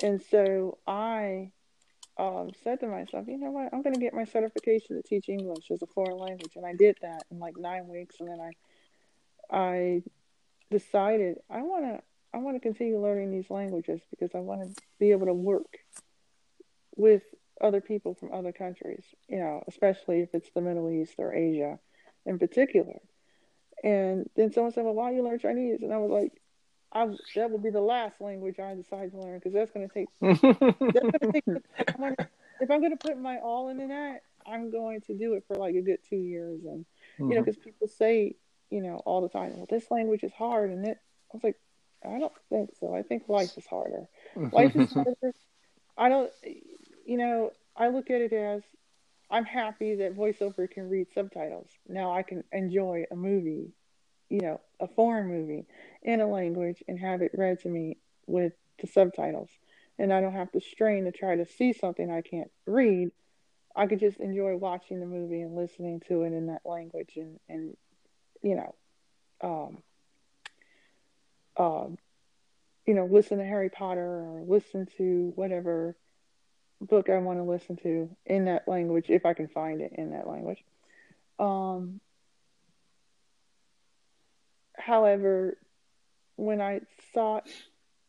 [0.03, 1.51] And so I
[2.19, 5.29] um, said to myself, you know what, I'm going to get my certification to teach
[5.29, 8.41] English as a foreign language, and I did that in like nine weeks, and then
[8.41, 8.53] I
[9.51, 10.03] I
[10.71, 12.03] decided I want to
[12.35, 15.79] I want to continue learning these languages because I want to be able to work
[16.97, 17.23] with
[17.61, 21.79] other people from other countries, you know, especially if it's the Middle East or Asia
[22.27, 23.01] in particular.
[23.83, 26.33] And then someone said, "Well, why you learn Chinese?" And I was like,
[26.93, 29.95] I, "That will be the last language I decide to learn because that's going to
[29.95, 30.09] take.
[30.21, 31.45] that's to take.
[32.61, 35.57] if I'm going to put my all into that, I'm going to do it for
[35.57, 36.85] like a good two years, and
[37.19, 37.31] mm-hmm.
[37.31, 37.71] you know, because mm-hmm.
[37.71, 38.35] people say,
[38.71, 40.99] you know, all the time, well, this language is hard, and it.
[41.33, 41.57] I was like,
[42.05, 42.95] I don't think so.
[42.95, 44.09] I think life is harder.
[44.53, 45.35] life is harder.
[45.97, 46.31] I don't.
[47.05, 48.63] You know, I look at it as
[49.31, 51.71] I'm happy that voiceover can read subtitles.
[51.89, 53.73] Now I can enjoy a movie,
[54.31, 55.67] you know, a foreign movie
[56.03, 59.51] in a language and have it read to me with the subtitles.
[59.99, 63.11] And I don't have to strain to try to see something I can't read.
[63.75, 67.39] I could just enjoy watching the movie and listening to it in that language and,
[67.49, 67.77] and
[68.43, 68.75] you know,
[69.43, 69.83] um,
[71.59, 71.99] um,
[72.87, 75.97] you know, listen to Harry Potter or listen to whatever
[76.81, 80.13] book I want to listen to in that language if I can find it in
[80.13, 80.65] that language.
[81.39, 82.01] Um,
[84.77, 85.59] however,
[86.37, 86.81] when I
[87.13, 87.49] thought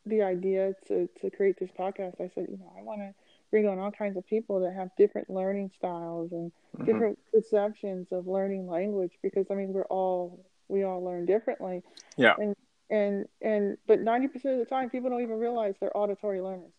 [0.06, 3.14] the idea to, to create this podcast, I said, you know, I want to
[3.52, 6.86] bring on all kinds of people that have different learning styles and mm-hmm.
[6.86, 11.82] different perceptions of learning language because I mean we're all we all learn differently.
[12.16, 12.36] Yeah.
[12.38, 12.56] And
[12.90, 16.74] and and but ninety percent of the time people don't even realize they're auditory learners.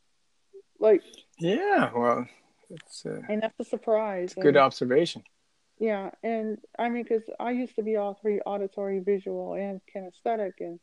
[0.78, 1.02] Like
[1.38, 2.26] Yeah, well
[2.70, 4.34] it's uh, and that's a surprise.
[4.40, 5.22] good observation.
[5.78, 10.52] Yeah, and I mean because I used to be all three auditory, visual, and kinesthetic
[10.60, 10.78] and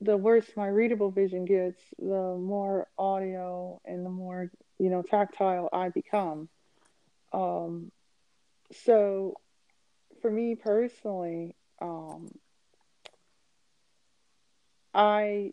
[0.00, 5.68] the worse my readable vision gets, the more audio and the more you know tactile
[5.72, 6.48] I become.
[7.32, 7.90] Um,
[8.84, 9.34] so,
[10.20, 12.28] for me personally, um,
[14.94, 15.52] I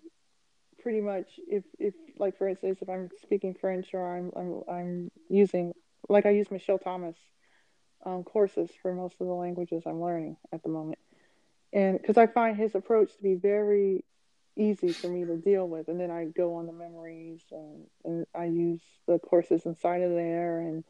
[0.82, 5.12] pretty much if if like for instance if I'm speaking French or I'm I'm I'm
[5.30, 5.74] using
[6.08, 7.16] like I use Michel Thomas
[8.06, 11.00] um, courses for most of the languages I'm learning at the moment,
[11.74, 14.06] and because I find his approach to be very
[14.60, 15.88] easy for me to deal with.
[15.88, 20.12] And then I go on the Memrise and, and I use the courses inside of
[20.12, 20.60] there.
[20.60, 20.84] And,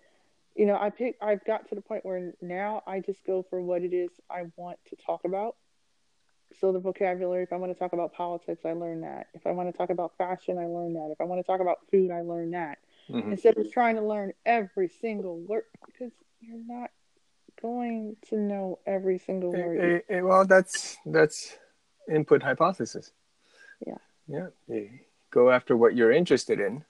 [0.55, 3.61] you know, I pick, I've got to the point where now I just go for
[3.61, 5.55] what it is I want to talk about.
[6.59, 9.27] So the vocabulary, if I want to talk about politics, I learn that.
[9.33, 11.09] If I want to talk about fashion, I learn that.
[11.11, 12.79] If I want to talk about food, I learn that.
[13.09, 13.31] Mm-hmm.
[13.31, 16.89] Instead of trying to learn every single word, because you're not
[17.61, 20.03] going to know every single word.
[20.09, 21.57] well, that's that's
[22.11, 23.11] input hypothesis.
[23.85, 23.97] Yeah.
[24.27, 24.47] Yeah.
[24.67, 24.89] You
[25.31, 26.83] go after what you're interested in.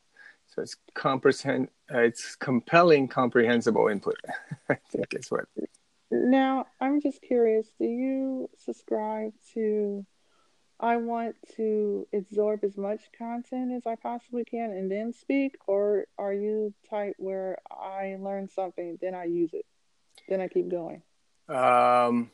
[0.48, 4.16] So it's comprehend, uh, it's compelling, comprehensible input.
[4.70, 5.46] I think is what.
[6.12, 7.68] Now I'm just curious.
[7.80, 10.06] Do you subscribe to?
[10.82, 16.06] I want to absorb as much content as I possibly can and then speak, or
[16.18, 19.66] are you type where I learn something, then I use it,
[20.30, 21.02] then I keep going?
[21.50, 22.32] Um,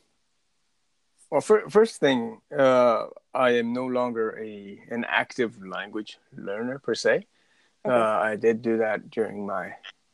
[1.30, 6.94] well, for, first thing, uh, I am no longer a an active language learner per
[6.94, 7.26] se.
[7.84, 7.94] Okay.
[7.94, 9.72] Uh, I did do that during my,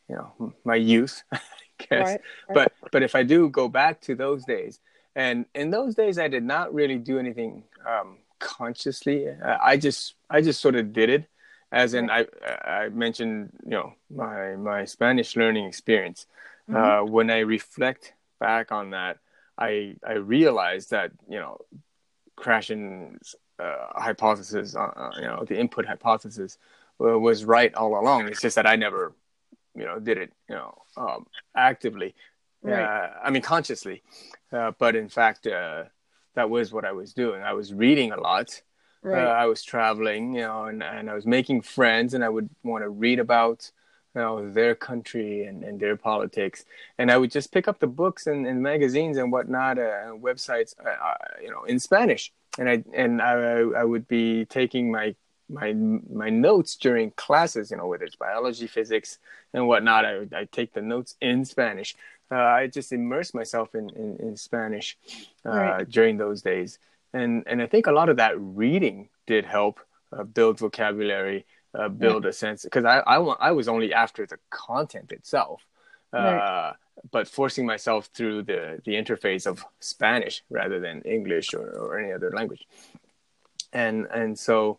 [0.08, 1.22] you know, my youth,
[1.92, 2.06] guess.
[2.08, 2.54] Right, right.
[2.54, 4.80] But but if I do go back to those days,
[5.14, 9.28] and in those days I did not really do anything um, consciously.
[9.30, 11.26] I just I just sort of did it,
[11.70, 12.26] as in I
[12.64, 16.26] I mentioned you know my my Spanish learning experience.
[16.70, 16.76] Mm-hmm.
[16.76, 19.18] Uh, when I reflect back on that,
[19.58, 21.58] I I realized that you know
[22.36, 26.58] Krashen's uh, hypothesis, uh, uh, you know, the input hypothesis
[27.00, 28.26] uh, was right all along.
[28.26, 29.12] It's just that I never,
[29.74, 32.14] you know, did it, you know, um, actively.
[32.62, 32.82] Right.
[32.82, 34.02] Uh, I mean, consciously.
[34.52, 35.84] Uh, but in fact, uh,
[36.34, 37.42] that was what I was doing.
[37.42, 38.62] I was reading a lot.
[39.02, 39.26] Right.
[39.26, 42.84] I was traveling, you know, and, and I was making friends, and I would want
[42.84, 43.70] to read about
[44.14, 46.64] you know, their country and, and their politics.
[46.98, 50.74] And I would just pick up the books and, and magazines and whatnot, uh, websites,
[50.84, 52.32] uh, uh, you know, in Spanish.
[52.58, 55.14] And I and I, I would be taking my
[55.52, 59.18] my my notes during classes, you know, whether it's biology, physics,
[59.52, 60.04] and whatnot.
[60.04, 61.94] I I take the notes in Spanish.
[62.30, 64.96] Uh, I just immerse myself in in, in Spanish
[65.46, 65.88] uh, right.
[65.88, 66.78] during those days,
[67.12, 69.80] and and I think a lot of that reading did help
[70.16, 74.38] uh, build vocabulary, uh, build a sense because I, I I was only after the
[74.50, 75.62] content itself.
[76.12, 76.36] Right.
[76.36, 76.72] Uh,
[77.10, 82.12] but forcing myself through the, the interface of Spanish rather than English or, or any
[82.12, 82.66] other language.
[83.72, 84.78] And and so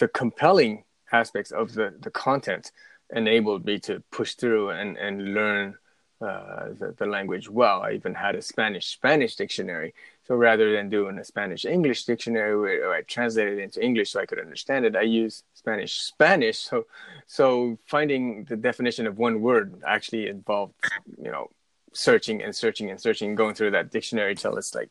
[0.00, 2.72] the compelling aspects of the, the content
[3.14, 5.76] enabled me to push through and, and learn
[6.20, 7.82] uh, the, the language well.
[7.82, 9.94] I even had a Spanish Spanish dictionary.
[10.26, 14.20] So rather than doing a Spanish English dictionary where I translated it into English so
[14.20, 16.58] I could understand it, I used Spanish Spanish.
[16.58, 16.86] So
[17.26, 20.74] so finding the definition of one word actually involved,
[21.22, 21.48] you know,
[21.92, 24.90] searching and searching and searching, going through that dictionary till it's like,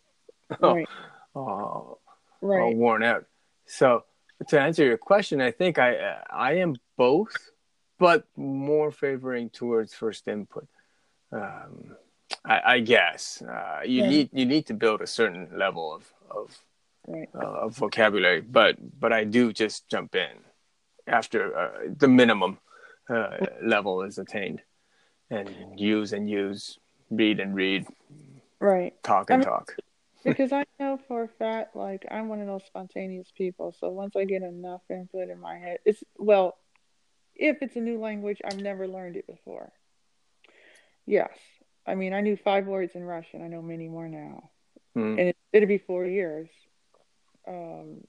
[0.62, 0.88] oh, right.
[1.36, 2.00] oh,
[2.42, 2.62] right.
[2.62, 3.26] all worn out.
[3.68, 4.04] So
[4.48, 7.36] to answer your question, I think I I am both,
[7.98, 10.68] but more favoring towards first input.
[11.32, 11.96] Um,
[12.46, 14.10] I, I, guess uh, you yeah.
[14.10, 16.58] need you need to build a certain level of of,
[17.08, 17.30] right.
[17.36, 20.30] uh, of vocabulary, but but I do just jump in
[21.06, 22.58] after uh, the minimum
[23.10, 24.62] uh, level is attained,
[25.30, 25.50] and
[25.80, 26.80] use and use,
[27.12, 27.86] read and read,
[28.60, 29.76] right, talk and I mean, talk
[30.24, 33.74] because I know for a fact, like I'm one of those spontaneous people.
[33.80, 36.58] So once I get enough input in my head, it's well,
[37.36, 39.72] if it's a new language, I've never learned it before.
[41.06, 41.32] Yes,
[41.86, 43.44] I mean I knew five words in Russian.
[43.44, 44.50] I know many more now,
[44.98, 45.20] mm.
[45.20, 46.50] and it, it'll be four years
[47.48, 48.02] um,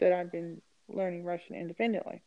[0.00, 2.22] that I've been learning Russian independently.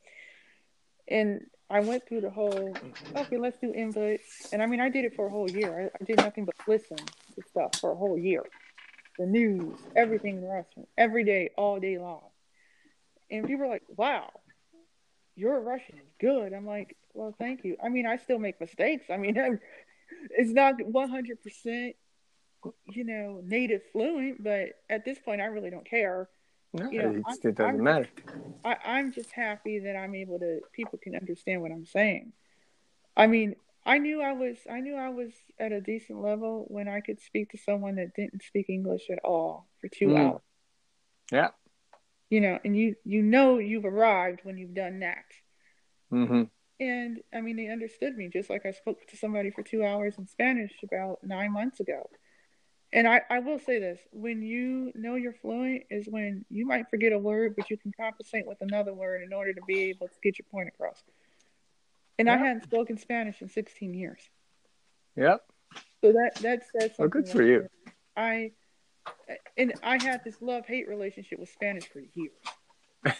[1.07, 2.75] And I went through the whole,
[3.15, 4.19] okay, let's do input.
[4.51, 5.91] And I mean, I did it for a whole year.
[5.93, 8.43] I, I did nothing but listen to stuff for a whole year
[9.17, 12.23] the news, everything in the restaurant, every day, all day long.
[13.31, 14.29] And people are like, wow,
[15.35, 16.53] your Russian is good.
[16.53, 17.77] I'm like, well, thank you.
[17.83, 19.05] I mean, I still make mistakes.
[19.09, 19.59] I mean, I'm,
[20.31, 21.95] it's not 100%,
[22.87, 26.29] you know, native fluent, but at this point, I really don't care.
[26.73, 28.09] No, you know, it doesn't I'm, matter.
[28.65, 32.33] I, I'm just happy that I'm able to, people can understand what I'm saying.
[33.15, 36.87] I mean, I knew I was I knew I was at a decent level when
[36.87, 40.17] I could speak to someone that didn't speak English at all for two mm.
[40.17, 40.41] hours.
[41.31, 41.49] Yeah.
[42.29, 45.25] You know, and you you know you've arrived when you've done that.
[46.11, 46.43] Mm-hmm.
[46.79, 50.17] And I mean, they understood me just like I spoke to somebody for two hours
[50.17, 52.09] in Spanish about nine months ago.
[52.91, 56.89] And I, I will say this when you know you're fluent, is when you might
[56.89, 60.07] forget a word, but you can compensate with another word in order to be able
[60.07, 61.01] to get your point across.
[62.17, 64.21] And I hadn't spoken Spanish in 16 years.
[65.17, 65.41] Yep.
[66.01, 66.95] So that that says something.
[66.99, 67.67] Well, good for you.
[68.15, 68.51] I
[69.57, 72.33] and I had this love hate relationship with Spanish for years.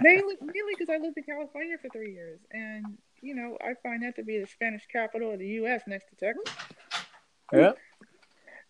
[0.00, 4.02] mainly, mainly because I lived in California for three years, and you know I find
[4.02, 5.82] that to be the Spanish capital of the U.S.
[5.86, 6.54] next to Texas.
[7.52, 7.72] Yeah.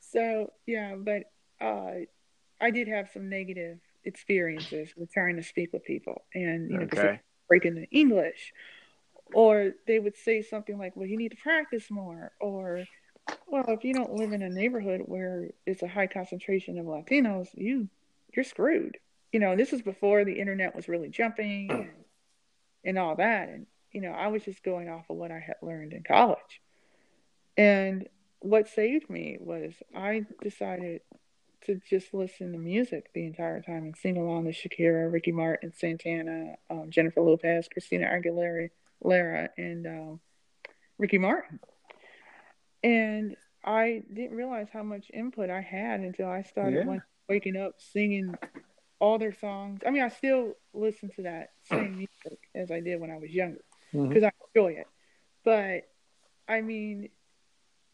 [0.00, 1.24] so yeah, but
[1.60, 2.04] uh,
[2.60, 6.84] I did have some negative experiences with trying to speak with people, and you know,
[6.84, 7.20] okay.
[7.48, 8.52] breaking the English,
[9.32, 12.84] or they would say something like, "Well, you need to practice more," or
[13.46, 17.48] "Well, if you don't live in a neighborhood where it's a high concentration of Latinos,
[17.54, 17.88] you
[18.34, 18.98] you're screwed."
[19.32, 21.90] You know, this is before the internet was really jumping and,
[22.84, 25.56] and all that, and you know, I was just going off of what I had
[25.62, 26.60] learned in college.
[27.56, 28.08] And
[28.40, 31.00] what saved me was I decided
[31.66, 35.72] to just listen to music the entire time and sing along to Shakira, Ricky Martin,
[35.72, 38.68] Santana, um, Jennifer Lopez, Christina Aguilera,
[39.04, 40.20] Lara and um,
[40.98, 41.60] Ricky Martin.
[42.82, 46.98] And I didn't realize how much input I had until I started yeah.
[47.28, 48.34] waking up singing
[48.98, 49.80] all their songs.
[49.86, 53.30] I mean, I still listen to that same music as I did when I was
[53.30, 54.24] younger because mm-hmm.
[54.24, 54.86] I enjoy it.
[55.44, 55.88] But
[56.48, 57.10] I mean,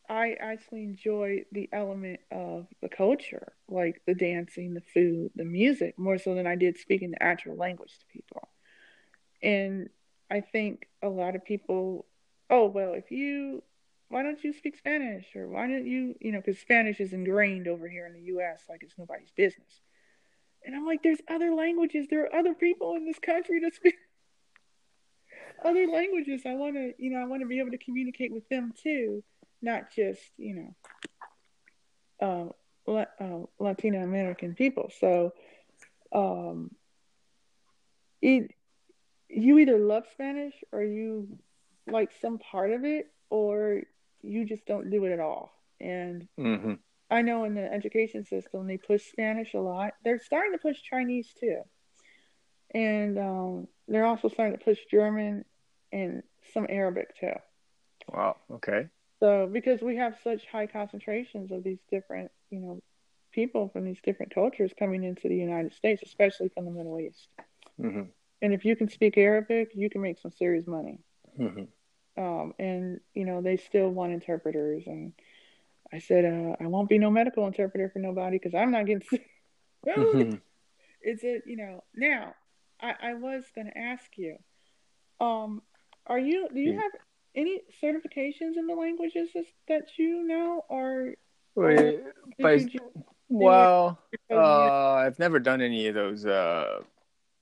[0.08, 5.96] I actually enjoy the element of the culture, like the dancing, the food, the music,
[5.98, 8.48] more so than I did speaking the actual language to people.
[9.40, 9.88] And
[10.30, 12.06] I think a lot of people,
[12.48, 13.62] oh, well, if you,
[14.08, 15.26] why don't you speak Spanish?
[15.34, 18.62] Or why don't you, you know, because Spanish is ingrained over here in the US
[18.68, 19.80] like it's nobody's business.
[20.64, 22.06] And I'm like, there's other languages.
[22.08, 23.94] There are other people in this country that speak
[25.64, 26.42] other languages.
[26.46, 29.24] I want to, you know, I want to be able to communicate with them too,
[29.62, 30.74] not just, you
[32.20, 32.54] know,
[32.88, 34.90] uh, uh, Latino American people.
[34.98, 35.32] So,
[36.12, 36.70] um,
[38.20, 38.52] it,
[39.32, 41.38] you either love Spanish or you
[41.86, 43.82] like some part of it, or
[44.22, 45.52] you just don't do it at all.
[45.80, 46.74] And mm-hmm.
[47.10, 49.94] I know in the education system they push Spanish a lot.
[50.04, 51.62] They're starting to push Chinese too.
[52.72, 55.44] and um, they're also starting to push German
[55.92, 56.22] and
[56.52, 57.32] some Arabic too.
[58.12, 58.36] Wow.
[58.50, 58.88] Okay.
[59.18, 62.80] So because we have such high concentrations of these different, you know,
[63.32, 67.28] people from these different cultures coming into the United States, especially from the Middle East.
[67.80, 68.02] Mm-hmm.
[68.42, 71.00] And if you can speak Arabic, you can make some serious money.
[71.38, 72.22] Mm-hmm.
[72.22, 75.12] Um, and you know they still want interpreters, and
[75.92, 79.02] I said uh, I won't be no medical interpreter for nobody because I'm not getting.
[79.86, 80.34] Mm-hmm.
[81.02, 82.34] Is it you know now?
[82.82, 84.36] I, I was going to ask you,
[85.20, 85.62] um,
[86.06, 86.80] are you do you Yeah.
[86.80, 86.92] have
[87.34, 89.30] any certifications in the languages
[89.68, 91.14] that you know, or
[91.54, 92.02] Well, did
[92.38, 92.80] by- you
[93.30, 93.98] well,
[94.30, 96.82] uh, I've never done any of those uh,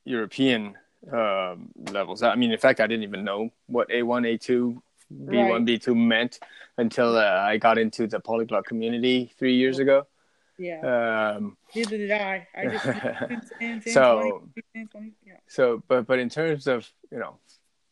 [0.04, 0.76] European
[1.12, 2.22] um, levels.
[2.22, 4.80] I mean, in fact, I didn't even know what A1, A2,
[5.12, 5.64] B1, Right.
[5.64, 6.38] B2 meant
[6.76, 10.06] until uh, I got into the polyglot community three years ago.
[10.58, 10.80] yeah,
[11.36, 12.46] Um, neither did I.
[12.54, 12.94] I just 10,
[13.58, 14.42] 10, 10, So-
[14.74, 15.34] 20, 20, yeah.
[15.46, 17.36] so, but but in terms of you know,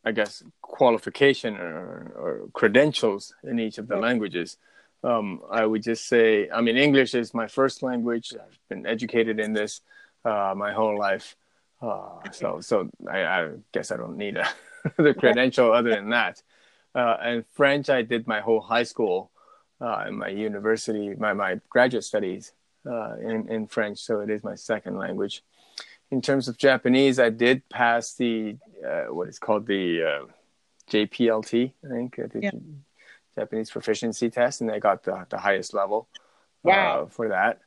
[0.05, 4.03] I guess qualification or, or credentials in each of the Right.
[4.09, 4.59] languages,
[5.05, 8.35] um, I would just say, I mean, English is my first language.
[8.35, 9.81] I've been educated in this
[10.25, 11.37] uh, my whole life,
[11.83, 14.49] uh, so so I, I guess I don't need a
[14.97, 16.43] the credential other than that.
[16.95, 19.31] Uh, and French, I did my whole high school
[19.81, 22.53] uh, and my university, my my graduate studies
[22.91, 25.43] uh, in in French, so it is my second language
[26.11, 28.57] in terms of Japanese, I did pass the
[28.87, 30.27] uh, what is called the uh,
[30.91, 32.51] JPLT, I think, the Yeah.
[33.37, 36.09] Japanese proficiency test, and I got the, the highest level
[36.63, 37.03] Wow.
[37.03, 37.61] uh, for that.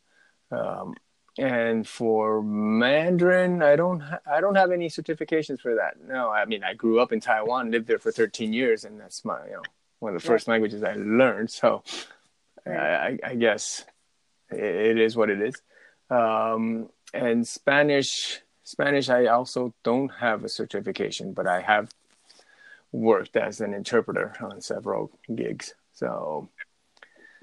[0.52, 0.96] Um,
[1.40, 5.96] and for Mandarin, I don't ha- I don't have any certifications for that.
[6.06, 9.24] No, I mean I grew up in Taiwan, lived there for 13 years, and that's
[9.24, 9.64] my you know
[10.00, 11.50] one of the first languages I learned.
[11.52, 11.84] So
[12.66, 13.18] Right.
[13.24, 13.86] I, I guess
[14.52, 15.56] it, it is what it is.
[16.10, 21.90] Um, and Spanish, Spanish, I also don't have a certification, but I have
[22.92, 25.74] worked as an interpreter on several gigs.
[25.94, 26.50] So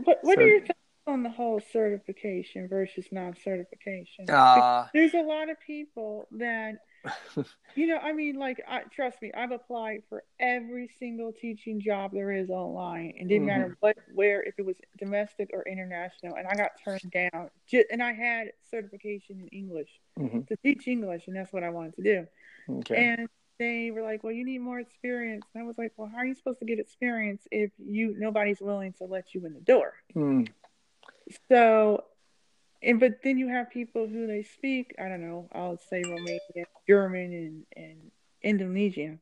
[0.05, 0.61] What What So- are your
[1.07, 4.33] on the whole certification versus non-certification?
[4.33, 6.77] uh, There's a lot of people that,
[7.75, 12.13] you know, I mean, like, I, trust me, I've applied for every single teaching job
[12.13, 13.13] there is online.
[13.17, 17.11] It didn't matter what, where, if it was domestic or international, and I got turned
[17.13, 17.51] down.
[17.91, 21.97] And I had certification in English mhm, to teach English, and that's what I wanted
[21.97, 22.27] to do.
[22.69, 22.97] okay.
[22.97, 23.29] And
[23.59, 26.27] they were like, "Well, you need more experience." And I was like, "Well, how are
[26.27, 29.95] you supposed to get experience if you nobody's willing to let you in the door?"
[30.15, 30.47] Mm,
[31.51, 32.05] So,
[32.83, 36.65] and but then you have people who they speak, I don't know, I'll say Romanian,
[36.89, 38.11] German, and, and
[38.43, 39.21] Indonesian.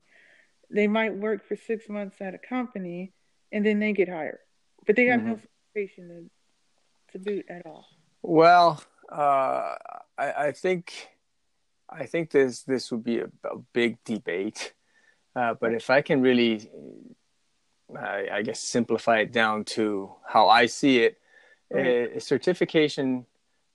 [0.71, 3.13] They might work for six months at a company
[3.53, 4.39] and then they get hired,
[4.87, 5.39] but they have no
[5.75, 6.31] certification
[7.13, 7.87] to, to boot at all.
[8.23, 9.75] Well, uh,
[10.19, 11.09] I, I think
[11.89, 14.73] I think this this would be a, a big debate,
[15.37, 16.69] uh, but if I can really,
[17.97, 21.19] I, I guess, simplify it down to how I see it,
[21.71, 22.17] Right.
[22.17, 23.27] a certification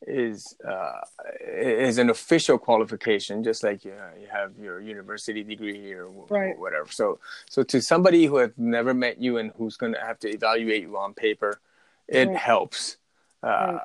[0.08, 1.02] is uh,
[1.46, 6.32] is an official qualification, just like you, know, you have your university degree or wh-
[6.32, 6.58] Right.
[6.58, 6.88] whatever.
[6.90, 7.20] So,
[7.50, 10.84] so to somebody who has never met you and who's going to have to evaluate
[10.84, 11.60] you on paper,
[12.08, 12.38] it Right.
[12.38, 12.98] helps.
[13.44, 13.80] Uh,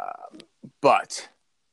[0.80, 1.28] But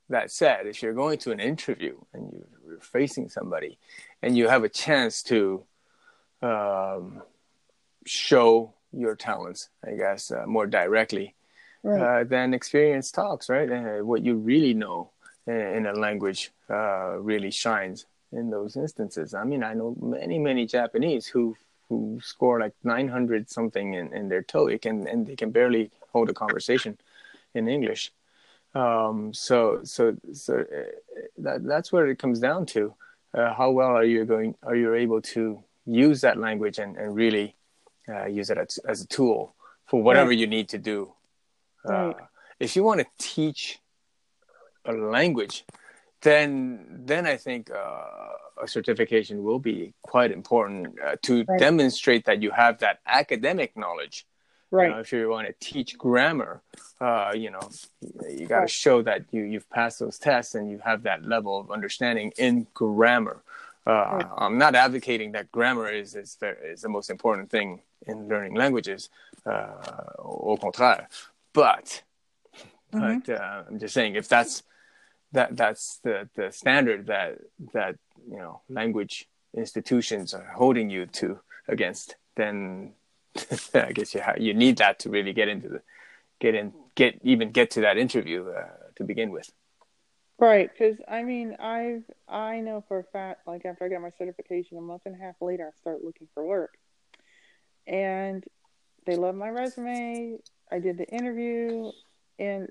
[0.09, 3.77] that said, if you're going to an interview and you- you're facing somebody,
[4.21, 5.65] and you have a chance to
[6.41, 7.21] um,
[8.05, 11.36] show your talents, I guess, uh, more directly
[11.84, 12.21] Right.
[12.21, 13.69] uh, then experience talks, right?
[13.71, 15.09] Uh, what you really know
[15.47, 19.34] in, in a language uh, really shines in those instances.
[19.34, 21.55] I mean, I know many, many Japanese who
[21.89, 26.29] who score like 900 something in, in their TOEIC and, and they can barely hold
[26.29, 26.97] a conversation
[27.53, 28.13] in English.
[28.73, 30.91] Um, so so so uh,
[31.39, 32.93] that that's where it comes down to.
[33.34, 34.55] Uh, how well are you going?
[34.63, 37.55] Are you able to use that language and, and really
[38.07, 39.53] uh, use it as, as a tool
[39.86, 40.38] for whatever Right.
[40.39, 41.11] you need to do?
[41.86, 42.15] Right.
[42.15, 42.25] Uh,
[42.59, 43.79] if you want to teach
[44.86, 45.65] a language,
[46.21, 51.59] then then I think uh, a certification will be quite important uh, to Right.
[51.59, 54.25] demonstrate that you have that academic knowledge.
[54.71, 54.89] You Right.
[54.91, 56.61] know, if you want to teach grammar,
[57.01, 57.69] uh, you know,
[58.29, 58.69] you got to Right.
[58.69, 62.67] show that you you've passed those tests and you have that level of understanding in
[62.73, 63.41] grammar.
[63.86, 64.27] Uh, Right.
[64.38, 68.55] I'm not advocating that grammar is is the, is the most important thing in learning
[68.55, 69.09] languages.
[69.45, 69.73] Uh,
[70.19, 71.07] au contraire,
[71.54, 72.04] but
[72.93, 73.26] Mhm.
[73.26, 74.64] but uh, I'm just saying if that's
[75.32, 77.39] that that's the the standard that
[77.74, 77.95] that
[78.30, 82.93] you know language institutions are holding you to against, then
[83.74, 85.82] I guess you ha- you need that to really get into the
[86.39, 89.52] get in get even get to that interview uh, to begin with.
[90.38, 94.10] Right, because I mean, I I know for a fact, like after I got my
[94.10, 96.78] certification, a month and a half later, I start looking for work,
[97.86, 98.43] and
[99.06, 100.39] they love my resume.
[100.72, 101.91] I did the interview,
[102.39, 102.67] and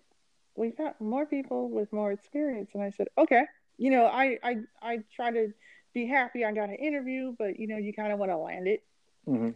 [0.57, 2.71] we got more people with more experience.
[2.75, 3.45] And I said, okay,
[3.79, 5.53] you know, I I I try to
[5.95, 8.67] be happy I got an interview, but you know, you kind of want to land
[8.69, 8.83] it.
[9.25, 9.51] hmm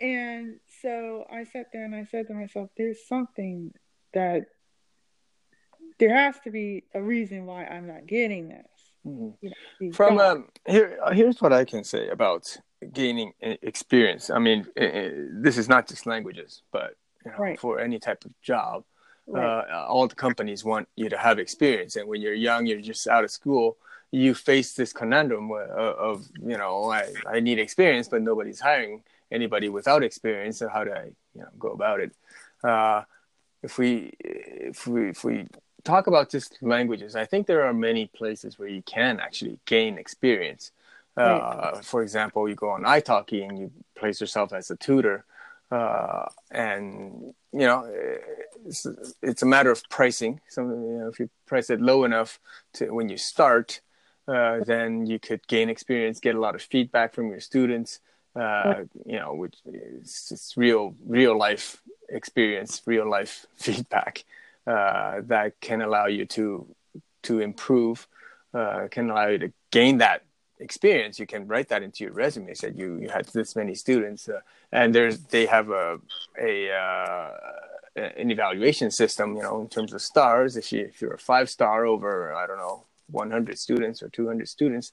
[0.00, 3.72] And so I sat there and I said to myself, there's something
[4.14, 4.44] that
[5.98, 8.66] there has to be a reason why I'm not getting this.
[9.04, 12.56] hmm You know, From um, here, here's what I can say about
[12.92, 14.30] gaining e- experience.
[14.30, 15.12] I mean, i
[15.42, 16.94] this is not just languages, but
[17.24, 17.58] you know, Right.
[17.60, 18.84] for any type of job,
[19.26, 21.96] right, uh, all the companies want you to have experience.
[21.96, 23.76] And when you're young, you're just out of school,
[24.10, 29.02] you face this conundrum of, of you know, I, I need experience, but nobody's hiring
[29.30, 30.58] anybody without experience.
[30.58, 31.04] So how do I,
[31.34, 32.12] you know, go about it?
[32.64, 33.02] Uh,
[33.62, 35.46] if we if we if we
[35.84, 39.98] talk about just languages, I think there are many places where you can actually gain
[39.98, 40.72] experience.
[41.16, 41.84] Uh, Right.
[41.84, 45.24] For example, you go on italki and you place yourself as a tutor,
[45.70, 47.88] uh, and you know
[48.66, 48.86] it's,
[49.22, 50.40] it's a matter of pricing.
[50.48, 52.38] So you know, if you price it low enough
[52.74, 53.80] to when you start,
[54.28, 58.00] uh, then you could gain experience, get a lot of feedback from your students.
[58.36, 64.24] Uh, you know, which is real, real life experience, real life feedback
[64.68, 66.66] uh, that can allow you to
[67.22, 68.06] to improve,
[68.54, 70.22] uh, can allow you to gain that
[70.60, 71.18] experience.
[71.18, 72.54] You can write that into your resume.
[72.54, 74.40] Said you you had this many students, uh,
[74.72, 75.98] and there's they have a
[76.40, 77.30] a uh,
[77.96, 79.36] an evaluation system.
[79.36, 80.56] You know, in terms of stars.
[80.56, 84.48] If you if you're a five star over, I don't know, 100 students or 200
[84.48, 84.92] students,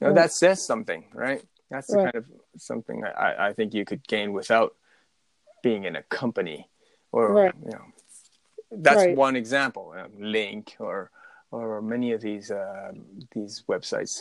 [0.00, 0.22] you know Right.
[0.22, 1.42] that says something, right?
[1.70, 2.24] That's the kind of
[2.56, 4.74] something I, I think you could gain without
[5.62, 6.68] being in a company
[7.12, 7.54] or Right.
[7.64, 7.84] you know
[8.70, 9.16] that's Right.
[9.16, 11.10] one example um, link or
[11.50, 12.92] or many of these uh,
[13.34, 14.20] these websites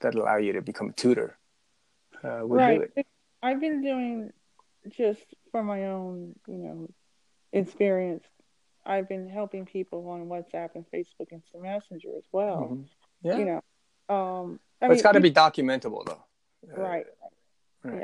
[0.00, 1.36] that allow you to become a tutor
[2.24, 2.80] uh, do right.
[2.96, 3.06] it
[3.42, 4.32] I've been doing
[4.88, 5.22] just
[5.52, 6.88] for my own, you know,
[7.52, 8.24] experience.
[8.84, 12.60] I've been helping people on WhatsApp and Facebook and Instant Messenger as well.
[12.70, 12.84] Mhm.
[13.22, 16.24] yeah You know, um, I but it's mean, got to be documentable though
[16.76, 17.06] Uh, right.
[17.84, 18.00] right.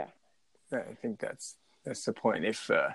[0.71, 2.45] Yeah, I think that's that's the point.
[2.45, 2.91] If uh,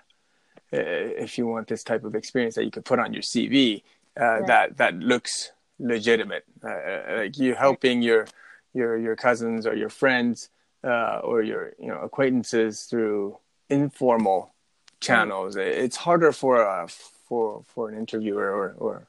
[0.72, 3.84] if you want this type of experience that you could put on your CV,
[4.20, 4.48] uh, Right.
[4.48, 8.28] that that looks legitimate, uh, uh, like you helping your
[8.74, 10.50] your your cousins or your friends
[10.84, 13.38] uh, or your you know acquaintances through
[13.70, 14.54] informal
[15.00, 15.56] channels.
[15.56, 19.08] It's harder for a for for an interviewer or or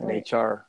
[0.00, 0.32] an Right.
[0.32, 0.66] HR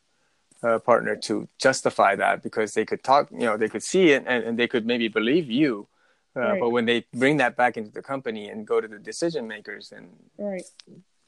[0.63, 4.23] uh, partner to justify that because they could talk, you know, they could see it
[4.25, 5.87] and, and they could maybe believe you.
[6.35, 6.59] Uh, Right.
[6.59, 9.91] But when they bring that back into the company and go to the decision makers,
[9.91, 10.63] and right.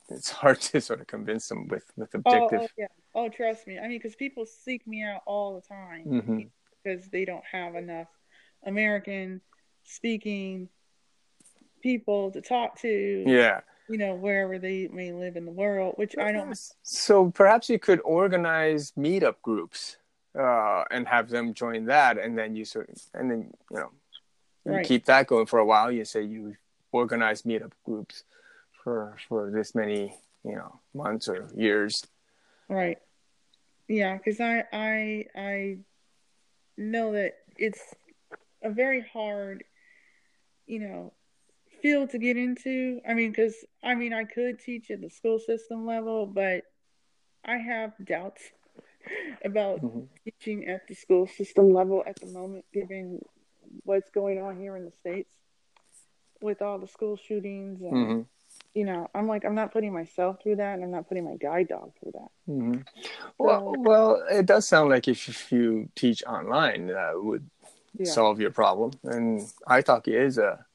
[0.10, 2.62] it's hard to sort of convince them with, with Oh, objective.
[2.64, 2.88] oh, yeah.
[3.16, 3.78] Oh, trust me.
[3.80, 6.50] I mean, because people seek me out all the time Mhm.
[6.84, 8.08] Because they don't have enough
[8.66, 9.42] American
[9.84, 10.70] speaking
[11.82, 13.24] people to talk to.
[13.26, 13.62] Yeah.
[13.88, 16.56] You know, wherever they may live in the world, which I don't.
[16.84, 19.98] So perhaps you could organize meetup groups
[20.40, 23.90] uh, and have them join that, and then you sort of, and then you know
[24.66, 24.86] you Right.
[24.86, 25.92] keep that going for a while.
[25.92, 26.56] You say you
[26.92, 28.26] organize meetup groups
[28.84, 32.06] for for this many you know months or years.
[32.68, 33.00] Right.
[33.88, 35.78] Yeah, because I I I
[36.80, 37.82] know that it's
[38.64, 39.64] a very hard,
[40.66, 41.14] you know,
[41.82, 43.02] field to get into.
[43.08, 46.64] I mean, because I mean, I could teach at the school system level, but
[47.46, 48.42] I have doubts
[49.46, 50.08] about Mhm.
[50.24, 53.22] teaching at the school system level at the moment, given
[53.84, 55.34] what's going on here in the states
[56.42, 58.26] with all the school shootings and Mhm.
[58.74, 61.36] You know, I'm like, I'm not putting myself through that, and I'm not putting my
[61.36, 62.32] guide dog through that.
[62.46, 62.78] hmm
[63.38, 67.50] Well, well, it does sound like if, if you teach online, that would
[67.98, 68.06] Yeah.
[68.06, 68.92] solve your problem.
[69.04, 70.66] And italki is a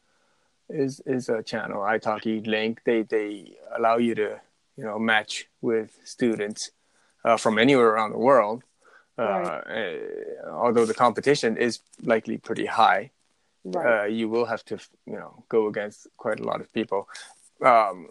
[0.68, 1.80] is is a channel.
[1.82, 2.80] italki link.
[2.84, 4.40] They they allow you to
[4.76, 6.70] you know match with students
[7.24, 8.62] uh, from anywhere around the world.
[9.16, 9.98] Uh, uh,
[10.50, 13.10] although the competition is likely pretty high,
[13.64, 13.86] Right.
[13.86, 17.08] uh, you will have to you know go against quite a lot of people
[17.64, 18.08] um,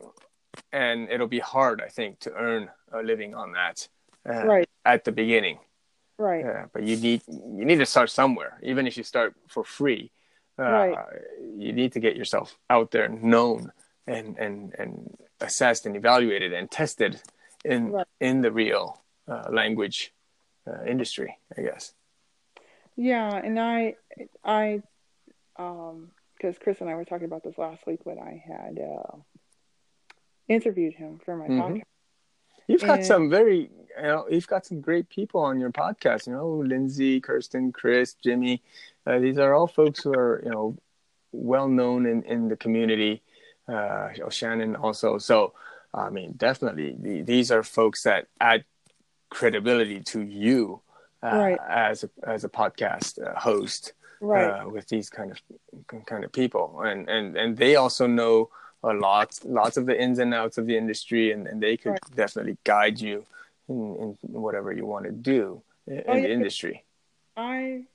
[0.71, 3.87] and it'll be hard i think to earn a living on that
[4.29, 4.69] uh, right.
[4.85, 5.59] at the beginning
[6.17, 6.45] Right.
[6.45, 10.11] uh, but you need you need to start somewhere even if you start for free
[10.59, 10.97] uh, Right.
[11.57, 13.71] you need to get yourself out there known
[14.07, 14.91] and and and
[15.41, 17.21] assessed and evaluated and tested
[17.65, 18.07] in Right.
[18.21, 20.13] in the real uh, language
[20.67, 21.93] uh, industry i guess
[22.95, 23.95] Yeah, and I,
[24.45, 24.83] I,
[25.57, 29.17] um, because Chris and I were talking about this last week when I had uh,
[30.47, 31.59] interviewed him for my Mhm.
[31.61, 31.83] podcast.
[32.67, 36.27] You've got And- some very you know you've got some great people on your podcast.
[36.27, 38.63] You know, Lindsay, Kirsten, Chris, Jimmy.
[39.05, 40.77] Uh, these are all folks who are you know
[41.31, 43.21] well known in in the community.
[43.67, 45.17] Uh, Shannon also.
[45.17, 45.53] So
[45.93, 48.65] I mean, definitely the, these are folks that add
[49.29, 50.81] credibility to you
[51.21, 51.59] uh, right.
[51.69, 54.61] as a as a podcast uh, host right.
[54.61, 55.39] uh, with these kind of
[56.05, 58.49] kind of people, and and and they also know
[58.83, 61.91] a lot lots of the ins and outs of the industry, and, and they could
[61.91, 62.15] right.
[62.15, 63.25] definitely guide you
[63.69, 66.21] in, in whatever you want to do in, oh, yeah.
[66.21, 66.83] the industry.
[67.37, 67.85] I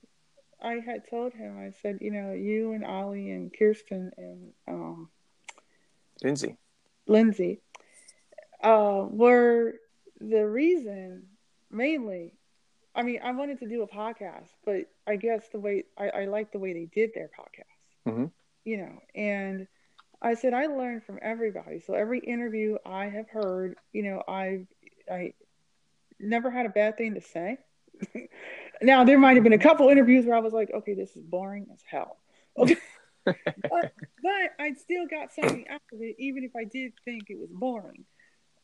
[0.63, 5.09] I had told him I said you know you and Ollie and Kirsten and um,
[6.23, 6.57] Lindsay
[7.07, 7.61] Lindsay
[8.63, 9.75] uh, were
[10.21, 11.27] the reason
[11.71, 12.35] mainly
[12.99, 16.25] I mean, I wanted to do a podcast, but I guess the way I, I
[16.25, 18.25] like the way they did their podcast, mm-hmm.
[18.65, 19.69] you know, and
[20.21, 21.81] I said I learned from everybody.
[21.81, 24.67] So every interview I have heard, you know, I've
[25.11, 25.33] I
[26.19, 27.59] never had a bad thing to say.
[28.83, 31.23] now there might have been a couple interviews where I was like, okay, this is
[31.23, 32.19] boring as hell.
[32.59, 32.77] Okay.
[33.25, 33.93] but,
[34.23, 37.51] but I still got something out of it, even if I did think it was
[37.53, 38.05] boring.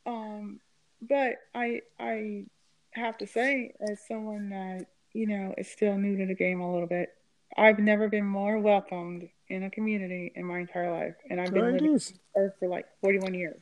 [0.07, 0.59] Um,
[1.00, 2.46] but I I
[2.92, 6.72] have to say, as someone that you know is still new to the game a
[6.72, 7.11] little bit,
[7.57, 11.72] I've never been more welcomed in a community in my entire life, and I've been
[11.72, 12.01] living
[12.36, 13.61] Earth for like 41 years.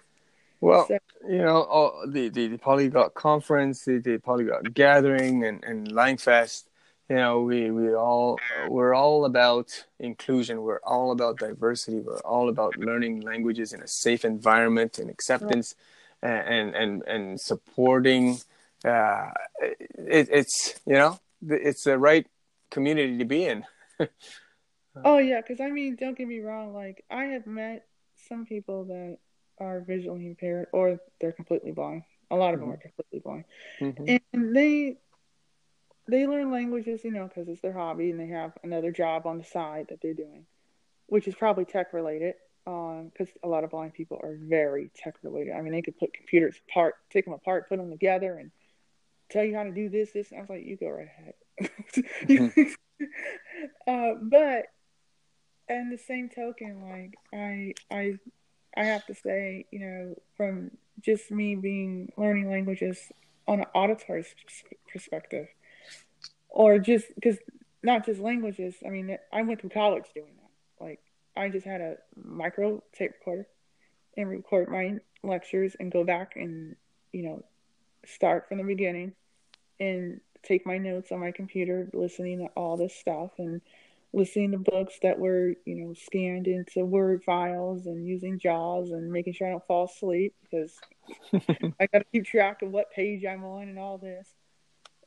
[0.60, 5.62] Well, so, you know, all, the, the, the Polyglot Conference, the, the Polyglot Gathering, and
[5.64, 6.64] and Langfest.
[7.08, 10.62] You know, we we all we're all about inclusion.
[10.62, 11.98] We're all about diversity.
[11.98, 15.74] We're all about learning languages in a safe environment and acceptance,
[16.22, 16.30] right.
[16.30, 18.38] and and and supporting
[18.84, 19.30] uh,
[19.60, 22.26] it, it's you know it's the right
[22.70, 23.64] community to be in.
[25.04, 26.74] oh yeah, because I mean, don't get me wrong.
[26.74, 27.86] Like I have met
[28.28, 29.18] some people that
[29.58, 32.02] are visually impaired or they're completely blind.
[32.30, 32.70] A lot of mm-hmm.
[32.70, 33.44] them are completely blind,
[33.80, 34.16] mm-hmm.
[34.32, 34.96] and they
[36.08, 39.38] they learn languages, you know, because it's their hobby, and they have another job on
[39.38, 40.46] the side that they're doing,
[41.06, 42.34] which is probably tech related.
[42.64, 45.52] Because um, a lot of blind people are very tech related.
[45.52, 48.52] I mean, they could put computers apart, take them apart, put them together, and
[49.30, 50.30] tell you how to do this, this.
[50.30, 51.34] And I was like, you go right ahead.
[52.22, 52.62] mm-hmm.
[53.88, 54.66] uh, but
[55.68, 58.18] and the same token, like I, I,
[58.76, 62.98] I have to say, you know, from just me being learning languages
[63.46, 64.24] on an auditory
[64.90, 65.48] perspective,
[66.48, 67.38] or just because
[67.82, 68.74] not just languages.
[68.86, 70.84] I mean, I went through college doing that.
[70.84, 71.00] Like,
[71.36, 73.46] I just had a micro tape recorder
[74.16, 76.76] and record my lectures and go back and
[77.12, 77.44] you know
[78.04, 79.12] start from the beginning
[79.80, 83.60] and take my notes on my computer, listening to all this stuff and
[84.12, 89.10] listening to books that were, you know, scanned into Word files and using JAWS and
[89.10, 90.78] making sure I don't fall asleep because
[91.80, 94.28] I got to keep track of what page I'm on and all this.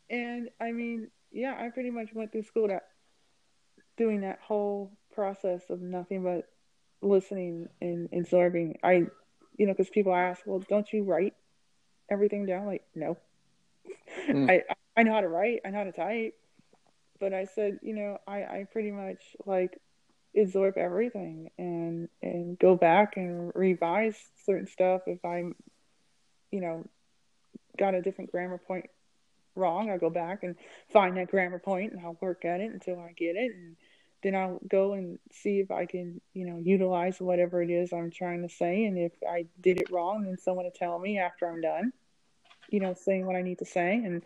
[0.09, 2.83] And I mean, yeah, I pretty much went through school that
[3.97, 6.47] doing that whole process of nothing but
[7.01, 8.77] listening and absorbing.
[8.83, 9.05] I,
[9.57, 11.33] you know, because people ask, well, don't you write
[12.09, 12.65] everything down?
[12.65, 13.17] Like, no.
[14.27, 14.49] Mm.
[14.49, 14.63] I
[14.97, 16.33] I know how to write, I know how to type,
[17.19, 19.79] but I said, you know, I I pretty much like
[20.37, 25.55] absorb everything and and go back and revise certain stuff if I'm,
[26.51, 26.85] you know,
[27.77, 28.89] got a different grammar point
[29.55, 29.89] wrong.
[29.89, 30.55] I'll go back and
[30.91, 33.75] find that grammar point and I'll work at it until I get it and
[34.23, 38.09] then I'll go and see if I can, you know, utilize whatever it is I'm
[38.09, 38.85] trying to say.
[38.85, 41.93] And if I did it wrong, then someone will tell me after I'm done
[42.69, 43.95] you know, saying what I need to say.
[43.95, 44.21] And,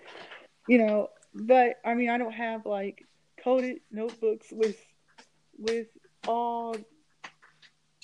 [0.68, 3.06] you know, but I mean, I don't have like
[3.44, 4.78] coded notebooks with,
[5.58, 5.88] with
[6.28, 6.76] all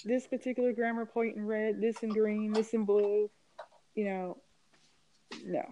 [0.03, 3.29] this particular grammar point in red, this in green, this in blue,
[3.95, 4.37] you know,
[5.45, 5.63] no,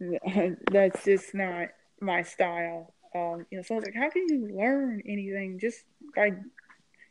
[0.70, 1.68] that's just not
[2.00, 2.94] my style.
[3.14, 5.84] Um, you know, someone's like, how can you learn anything just
[6.14, 6.32] by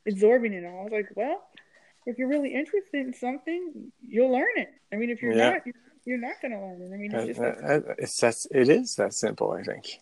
[0.08, 0.80] absorbing it all?
[0.80, 1.44] I was like, well,
[2.06, 4.70] if you're really interested in something, you'll learn it.
[4.94, 5.52] I mean, if you're yeah.
[5.52, 5.76] not, you're
[6.10, 6.92] you're not going to learn it.
[6.92, 9.52] I mean, it's just that, it's that's it is that simple.
[9.52, 10.00] I think.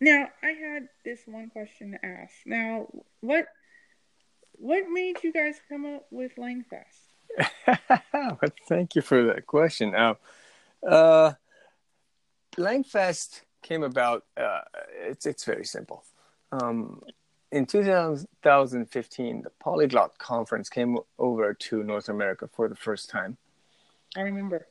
[0.00, 2.34] Now, I had this one question to ask.
[2.44, 2.88] Now,
[3.20, 3.46] what
[4.54, 7.12] what made you guys come up with Langfest?
[8.12, 9.92] well, thank you for that question.
[9.92, 10.16] Now,
[10.84, 11.34] uh,
[12.56, 14.24] Langfest came about.
[14.36, 14.62] Uh,
[15.02, 16.02] it's it's very simple.
[16.50, 17.00] Um,
[17.52, 23.36] in 2015, the Polyglot Conference came over to North America for the first time.
[24.16, 24.66] I remember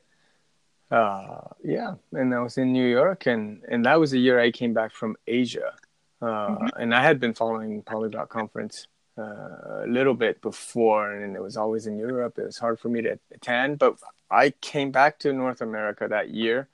[0.92, 4.50] uh, yeah, and I was in New York, and and that was the year I
[4.50, 5.72] came back from Asia,
[6.20, 6.66] uh, mm-hmm.
[6.78, 8.86] and I had been following Polyglot Conference
[9.16, 12.38] uh, a little bit before, and it was always in Europe.
[12.38, 13.96] It was hard for me to attend, but
[14.30, 16.68] I came back to North America that year,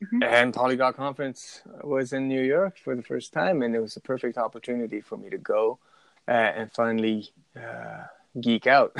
[0.00, 0.22] mm-hmm.
[0.22, 4.00] and Polyglot Conference was in New York for the first time, and it was a
[4.00, 5.80] perfect opportunity for me to go
[6.28, 8.04] uh, and finally uh,
[8.40, 8.96] geek out.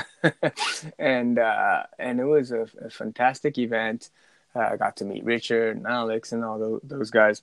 [0.99, 4.09] and uh, and it was a, a fantastic event.
[4.55, 7.41] Uh, I got to meet Richard and Alex and all those, those guys.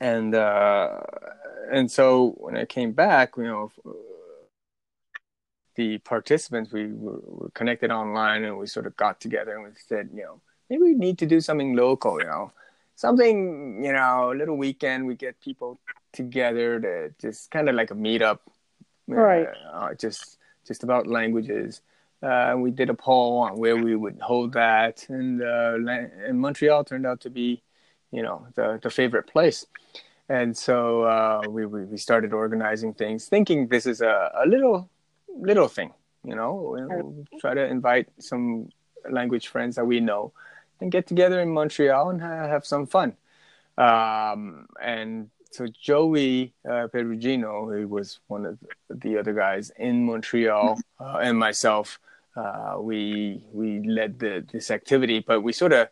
[0.00, 1.00] And uh,
[1.70, 3.72] and so when I came back, you know,
[5.74, 9.70] the participants we were, were, connected online and we sort of got together and we
[9.86, 12.52] said, you know, maybe we need to do something local, you know,
[12.96, 15.06] something, you know, a little weekend.
[15.06, 15.80] We get people
[16.12, 18.40] together to just kind of like a meetup,
[19.06, 19.48] right?
[19.72, 21.80] Uh, just just about languages.
[22.22, 25.74] Uh, we did a poll on where we would hold that, and uh,
[26.26, 27.62] and Montreal turned out to be,
[28.10, 29.66] you know, the the favorite place.
[30.28, 34.90] And so uh, we, we, we started organizing things, thinking this is a, a little
[35.28, 35.92] little thing,
[36.24, 36.76] you know.
[36.76, 38.68] We'll try to invite some
[39.08, 40.32] language friends that we know,
[40.80, 43.16] and get together in Montreal and have some fun.
[43.78, 48.58] Um, and so Joey uh, Perugino, who was one of
[48.90, 51.98] the other guys in Montreal, uh, and myself,
[52.38, 55.88] uh, we we led the, this activity, but we sort of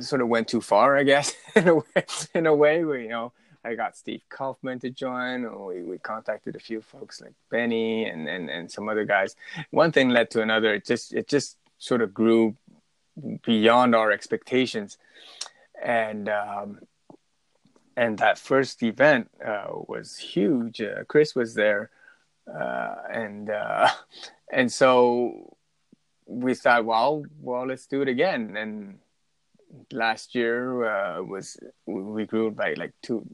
[0.00, 2.04] sort of went too far, I guess, in a way.
[2.34, 3.32] In a way, where you know,
[3.64, 8.28] I got Steve Kaufmann to join, we, we contacted a few folks like Benny and,
[8.28, 9.36] and, and some other guys.
[9.70, 10.74] One thing led to another.
[10.74, 12.56] It just it just sort of grew
[13.42, 14.98] beyond our expectations,
[15.82, 16.80] and um,
[17.96, 20.82] and that first event uh, was huge.
[20.82, 21.90] Uh, Chris was there,
[22.46, 23.88] uh, and uh,
[24.52, 25.56] and so
[26.30, 28.56] we thought, well, well, let's do it again.
[28.56, 28.98] And
[29.92, 33.26] last year uh, was we grew by like two,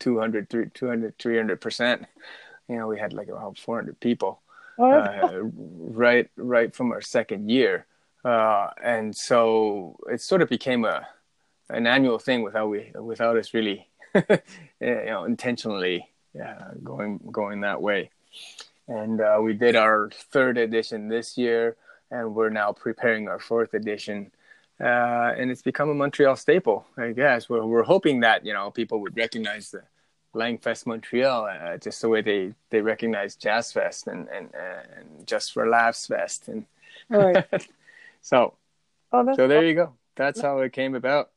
[0.00, 2.06] 200, 200 300 percent.
[2.68, 4.40] You know, we had like about 400 people.
[4.78, 7.86] Uh, right, right from our second year,
[8.82, 11.06] and so it sort of became a
[11.68, 16.08] an annual thing without we without us really you know intentionally
[16.82, 18.10] going going that way
[18.88, 21.76] and uh, we did our third edition this year
[22.12, 24.30] and we're now preparing our fourth edition
[24.80, 28.70] uh, and it's become a montreal staple i guess we're, we're hoping that you know
[28.70, 29.82] people would recognize the
[30.34, 35.52] Langfest Montreal, uh, just the way they, they recognize Jazz Fest and, and, and Just
[35.52, 36.48] for Laughs Fest.
[36.48, 36.64] And
[37.08, 37.44] right.
[38.22, 38.54] so,
[39.12, 39.92] oh, so there you go.
[40.16, 41.31] That's how it came about.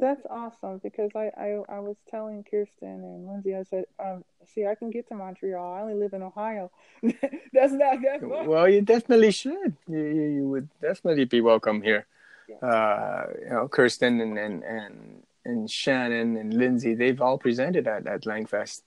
[0.00, 4.24] That's awesome because I, I, I was telling Kirsten and Lindsay, I said, um,
[4.54, 5.72] see, I can get to Montreal.
[5.72, 6.70] I only live in Ohio.
[7.02, 8.44] that's not that far.
[8.48, 9.76] Well, you definitely should.
[9.88, 12.06] You, you, you would definitely be welcome here.
[12.48, 12.68] Yeah.
[12.68, 18.06] Uh, you know, Kirsten and, and, and, and Shannon and Lindsay, they've all presented at,
[18.06, 18.82] at Langfest.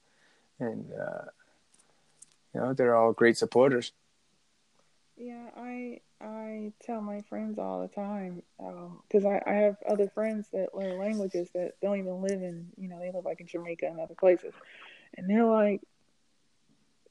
[0.60, 1.24] And, uh,
[2.54, 3.92] you know, they're all great supporters.
[5.16, 8.42] Yeah, I I tell my friends all the time
[9.08, 12.68] because um, I, I have other friends that learn languages that don't even live in
[12.76, 14.54] you know they live like in Jamaica and other places,
[15.16, 15.80] and they're like,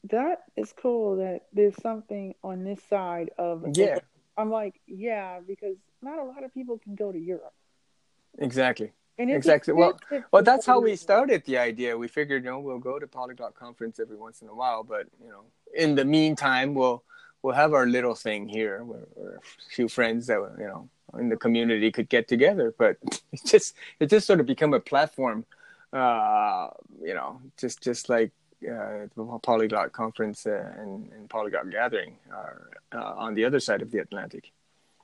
[0.04, 3.98] that is cool that there's something on this side of yeah.
[4.36, 7.54] I'm like yeah because not a lot of people can go to Europe.
[8.38, 8.92] Exactly.
[9.18, 9.74] exactly.
[9.74, 9.98] Well,
[10.32, 11.96] well, that's how we started the idea.
[11.96, 15.06] We figured, you know, we'll go to Polyglot conference every once in a while, but
[15.22, 15.44] you know,
[15.74, 17.04] in the meantime, we'll
[17.42, 20.88] we'll have our little thing here where, where, a few friends that you know
[21.18, 22.96] in the community could get together but
[23.32, 25.44] it just it just sort of become a platform
[25.92, 26.68] uh,
[27.02, 28.32] you know just just like
[28.64, 33.82] uh, the polyglot conference uh, and, and, polyglot gathering are uh, on the other side
[33.82, 34.52] of the atlantic.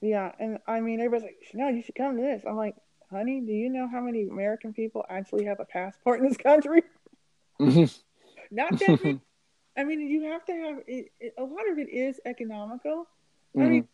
[0.01, 2.45] Yeah and i mean everybody's like no you should come to this.
[2.47, 2.77] I'm like
[3.11, 6.83] honey do you know how many american people actually have a passport in this country?
[8.51, 9.21] Not that many
[9.79, 13.07] I mean, you have to have it, it, a lot of it is economical.
[13.57, 13.63] Mm-hmm.
[13.63, 13.89] I mean,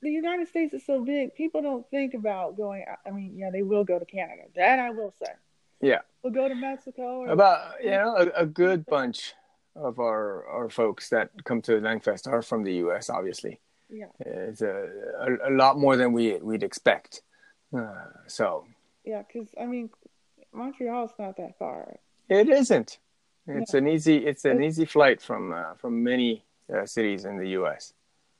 [0.00, 2.84] the United States is so big, people don't think about going.
[3.06, 4.42] I mean, yeah, they will go to Canada.
[4.54, 5.32] That I will say.
[5.80, 6.00] Yeah.
[6.22, 7.20] We'll go to Mexico.
[7.20, 9.34] Or, about you know a, a, good bunch
[9.74, 13.10] of our our folks that come to Langfest are from the U.S.
[13.10, 13.60] Obviously.
[13.90, 14.06] Yeah.
[14.20, 14.88] It's a
[15.20, 17.22] a, a lot more than we we'd expect.
[17.76, 18.66] Uh, so.
[19.04, 19.90] Yeah, because I mean,
[20.52, 21.96] Montreal's not that far.
[22.28, 22.98] It isn't.
[23.46, 23.78] It's yeah.
[23.78, 26.44] an easy it's an easy flight from uh, from many
[26.74, 27.92] uh, cities in the U.S.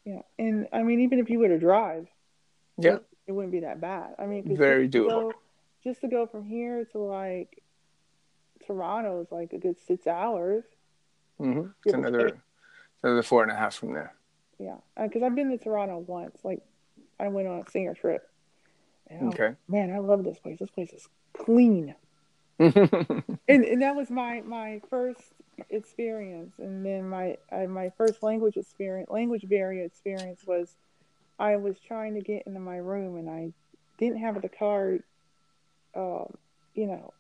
[0.04, 2.08] Yeah, and I mean, even if you were to drive,
[2.76, 4.14] yeah, it wouldn't be that bad.
[4.18, 5.08] I mean, very doable.
[5.08, 5.32] Go,
[5.84, 7.62] just to go from here to like
[8.66, 10.64] Toronto is like a good six hours.
[11.40, 11.68] Mm-hmm.
[11.84, 14.14] It's another, it's another four and a half from there.
[14.58, 16.38] Yeah, because uh, I've been to Toronto once.
[16.42, 16.62] Like,
[17.20, 18.28] I went on a singer trip.
[19.10, 19.54] okay.
[19.68, 20.58] Man, I love this place.
[20.58, 21.94] This place is clean.
[22.58, 25.20] And, and that was my my first
[25.70, 30.76] experience and then my uh, my first language experience language barrier experience was
[31.38, 33.52] i was trying to get into my room and i
[33.98, 35.02] didn't have the card
[35.96, 36.34] um,
[36.74, 37.12] you know,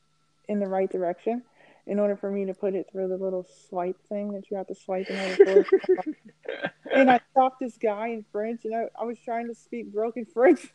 [0.48, 1.42] in the right direction.
[1.86, 4.66] In order for me to put it through the little swipe thing that you have
[4.66, 6.04] to swipe in order for
[6.92, 10.26] and I stopped this guy in French, and I, I was trying to speak broken
[10.26, 10.66] French.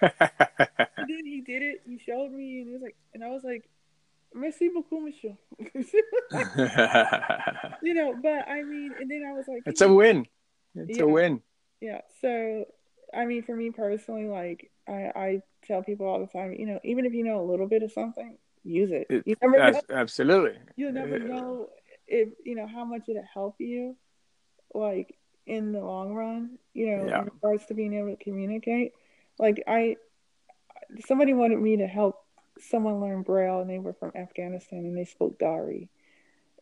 [1.08, 1.82] and then he did it.
[1.86, 3.68] He showed me, and he was like, and I was like,
[4.34, 5.36] "Merci beaucoup, monsieur."
[7.82, 10.26] you know, but I mean, and then I was like, "It's a win.
[10.74, 11.42] It's yeah, a win."
[11.80, 12.00] Yeah.
[12.20, 12.64] So,
[13.14, 16.80] I mean, for me personally, like I, I tell people all the time, you know,
[16.84, 19.06] even if you know a little bit of something, use it.
[19.10, 20.58] you never know, absolutely.
[20.76, 21.68] You'll never eh, know
[22.06, 23.96] if you know how much it'll help you
[24.74, 25.14] like
[25.46, 27.20] in the long run, you know, yeah.
[27.20, 28.92] in regards to being able to communicate.
[29.38, 29.96] Like I
[31.06, 32.24] somebody wanted me to help
[32.60, 35.88] someone learn Braille and they were from Afghanistan and they spoke Dari.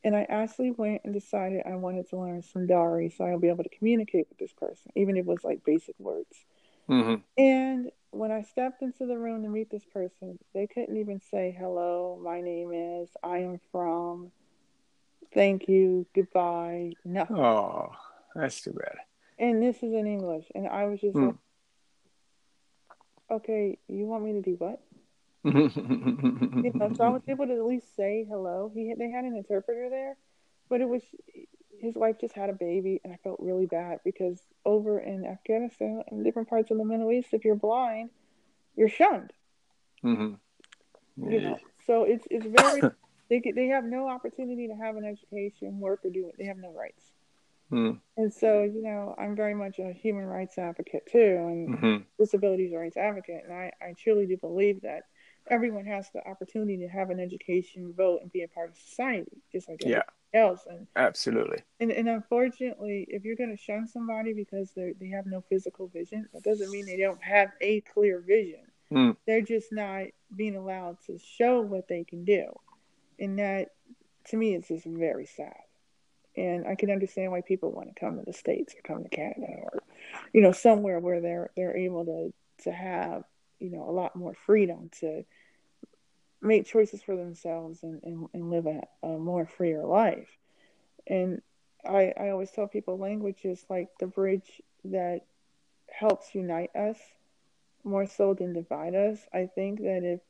[0.05, 3.49] And I actually went and decided I wanted to learn some Dari so I'll be
[3.49, 6.45] able to communicate with this person, even if it was like basic words.
[6.89, 7.17] Mm-hmm.
[7.43, 11.57] And when I stepped into the room to meet this person, they couldn't even say
[11.59, 14.31] hello, my name is, I am from,
[15.35, 17.39] thank you, goodbye, nothing.
[17.39, 17.91] Oh,
[18.35, 18.97] that's too bad.
[19.39, 20.47] And this is in English.
[20.55, 21.27] And I was just mm.
[21.27, 21.37] like,
[23.31, 24.81] okay, you want me to do what?
[25.45, 28.71] you know, so I was able to at least say hello.
[28.75, 30.17] He had, they had an interpreter there,
[30.69, 31.03] but it was
[31.81, 36.03] his wife just had a baby, and I felt really bad because over in Afghanistan
[36.09, 38.11] and different parts of the Middle East, if you're blind,
[38.77, 39.33] you're shunned.
[40.05, 41.31] Mm-hmm.
[41.31, 42.83] You know, so it's it's very
[43.31, 46.35] they they have no opportunity to have an education, work, or do it.
[46.39, 47.06] They have no rights.
[47.71, 48.01] Mm.
[48.17, 51.97] And so, you know, I'm very much a human rights advocate too, and mm-hmm.
[52.19, 53.43] disabilities rights advocate.
[53.45, 55.03] And I, I truly do believe that
[55.49, 59.43] everyone has the opportunity to have an education, vote, and be a part of society,
[59.51, 60.03] just like yeah.
[60.33, 60.61] else.
[60.69, 61.59] And absolutely.
[61.81, 65.89] And and unfortunately, if you're going to shun somebody because they they have no physical
[65.89, 68.61] vision, that doesn't mean they don't have a clear vision.
[68.93, 69.17] Mm.
[69.27, 70.05] They're just not
[70.35, 72.53] being allowed to show what they can do
[73.19, 73.69] and that
[74.27, 75.55] to me is just very sad.
[76.37, 79.09] And I can understand why people want to come to the states or come to
[79.09, 79.83] Canada or,
[80.33, 82.33] you know, somewhere where they're they're able to
[82.65, 83.25] to have
[83.59, 85.25] you know a lot more freedom to
[86.43, 90.29] make choices for themselves and, and, and live a, a more freer life.
[91.07, 91.41] And
[91.85, 95.23] I, I always tell people language is like the bridge that
[95.89, 96.99] helps unite us
[97.85, 99.19] more so than divide us.
[99.33, 100.21] I think that if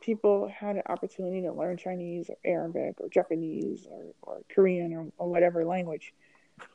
[0.00, 5.06] people had an opportunity to learn Chinese or Arabic or Japanese or, or Korean or,
[5.18, 6.14] or whatever language,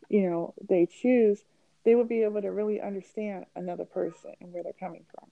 [0.09, 1.43] you know, they choose,
[1.83, 5.29] they would be able to really understand another person and where they're coming from.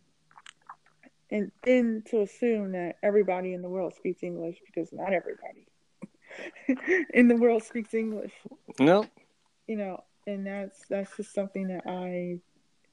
[1.31, 5.67] And then to assume that everybody in the world speaks English because not everybody
[7.13, 8.33] in the world speaks English.
[8.79, 9.05] No.
[9.67, 12.39] You know, and that's that's just something that I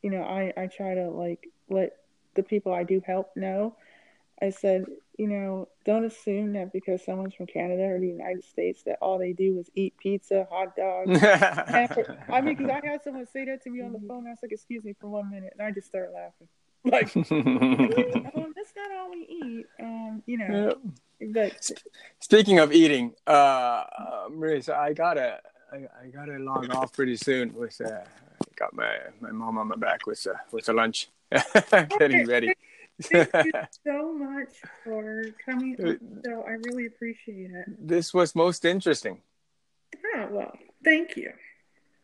[0.03, 1.97] you know, I, I try to like let
[2.35, 3.77] the people I do help know
[4.43, 4.87] I said,
[5.19, 9.19] you know, don't assume that because someone's from Canada or the United States that all
[9.19, 11.23] they do is eat pizza, hot dogs.
[11.23, 14.27] I mean, because I had someone say that to me on the phone.
[14.27, 15.53] I was like, excuse me for one minute.
[15.59, 16.49] And I just started laughing.
[16.83, 17.23] Like, um,
[18.57, 19.67] that's not all we eat.
[19.79, 20.79] Um, you know,
[21.35, 21.71] but
[22.21, 23.85] speaking of eating, uh,
[24.31, 28.01] Marisa, I gotta, I, I, gotta log off pretty soon with, uh,
[28.57, 31.11] got my, my mom on my back with, uh, with a lunch,
[31.99, 32.55] getting ready.
[33.03, 33.53] Thank you
[33.87, 34.49] so much
[34.85, 37.89] for coming on So I really appreciate it.
[37.89, 39.21] This was most interesting.
[40.17, 40.53] Oh, well,
[40.85, 41.33] thank you.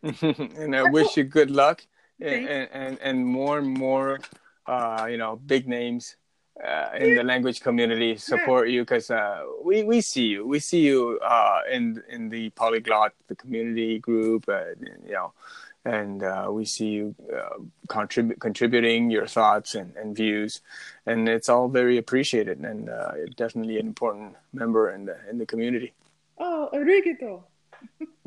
[0.22, 1.86] and I wish you good luck
[2.20, 4.20] and, and, and more and more,
[4.66, 6.16] uh, you know, big names
[6.64, 8.74] uh, in the language community support yeah.
[8.74, 10.46] you because uh, we, we see you.
[10.46, 14.70] We see you uh, in in the polyglot, the community group, uh,
[15.06, 15.32] you know,
[15.86, 20.60] and uh, we see you uh, contrib- contributing your thoughts and, and, views,
[21.06, 25.46] and it's all very appreciated and uh, definitely an important member in the in the
[25.46, 25.92] community.
[26.38, 27.44] Oh, arigato.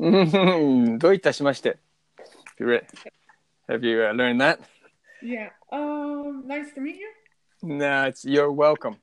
[0.00, 0.98] do
[3.68, 4.60] Have you uh, learned that?
[5.22, 5.50] Yeah.
[5.70, 7.10] Um, nice to meet you.
[7.62, 8.96] No, nah, it's you're welcome.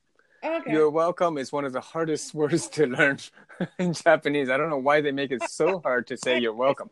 [0.43, 0.71] Okay.
[0.71, 3.17] You're welcome is one of the hardest words to learn
[3.79, 4.49] in Japanese.
[4.49, 6.89] I don't know why they make it so hard to say you're welcome.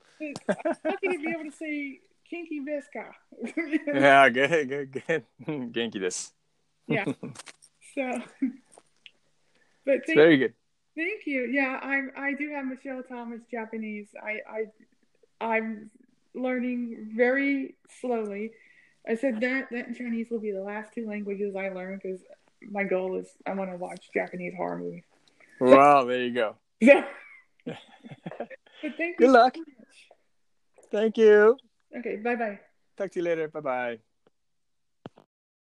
[0.47, 3.11] How can you be able to say kinky desu
[3.93, 5.23] yeah, good, good, good.
[5.47, 6.31] Genki desu.
[6.87, 7.05] Yeah.
[7.93, 8.21] So,
[9.85, 10.53] but thank, very good.
[10.95, 11.43] Thank you.
[11.43, 12.11] Yeah, I'm.
[12.17, 14.07] I do have Michel Thomas Japanese.
[14.21, 15.91] I, I, I'm
[16.33, 18.51] learning very slowly.
[19.07, 22.21] I said that that Chinese will be the last two languages I learn because
[22.71, 25.03] my goal is I want to watch Japanese horror movies.
[25.59, 26.55] Wow, there you go.
[26.81, 27.05] Yeah.
[27.65, 27.77] but
[28.97, 29.55] thank Good you luck.
[29.55, 29.63] So
[30.91, 31.57] thank you.
[31.97, 32.59] Okay, bye bye.
[32.97, 33.47] Talk to you later.
[33.47, 33.99] Bye bye.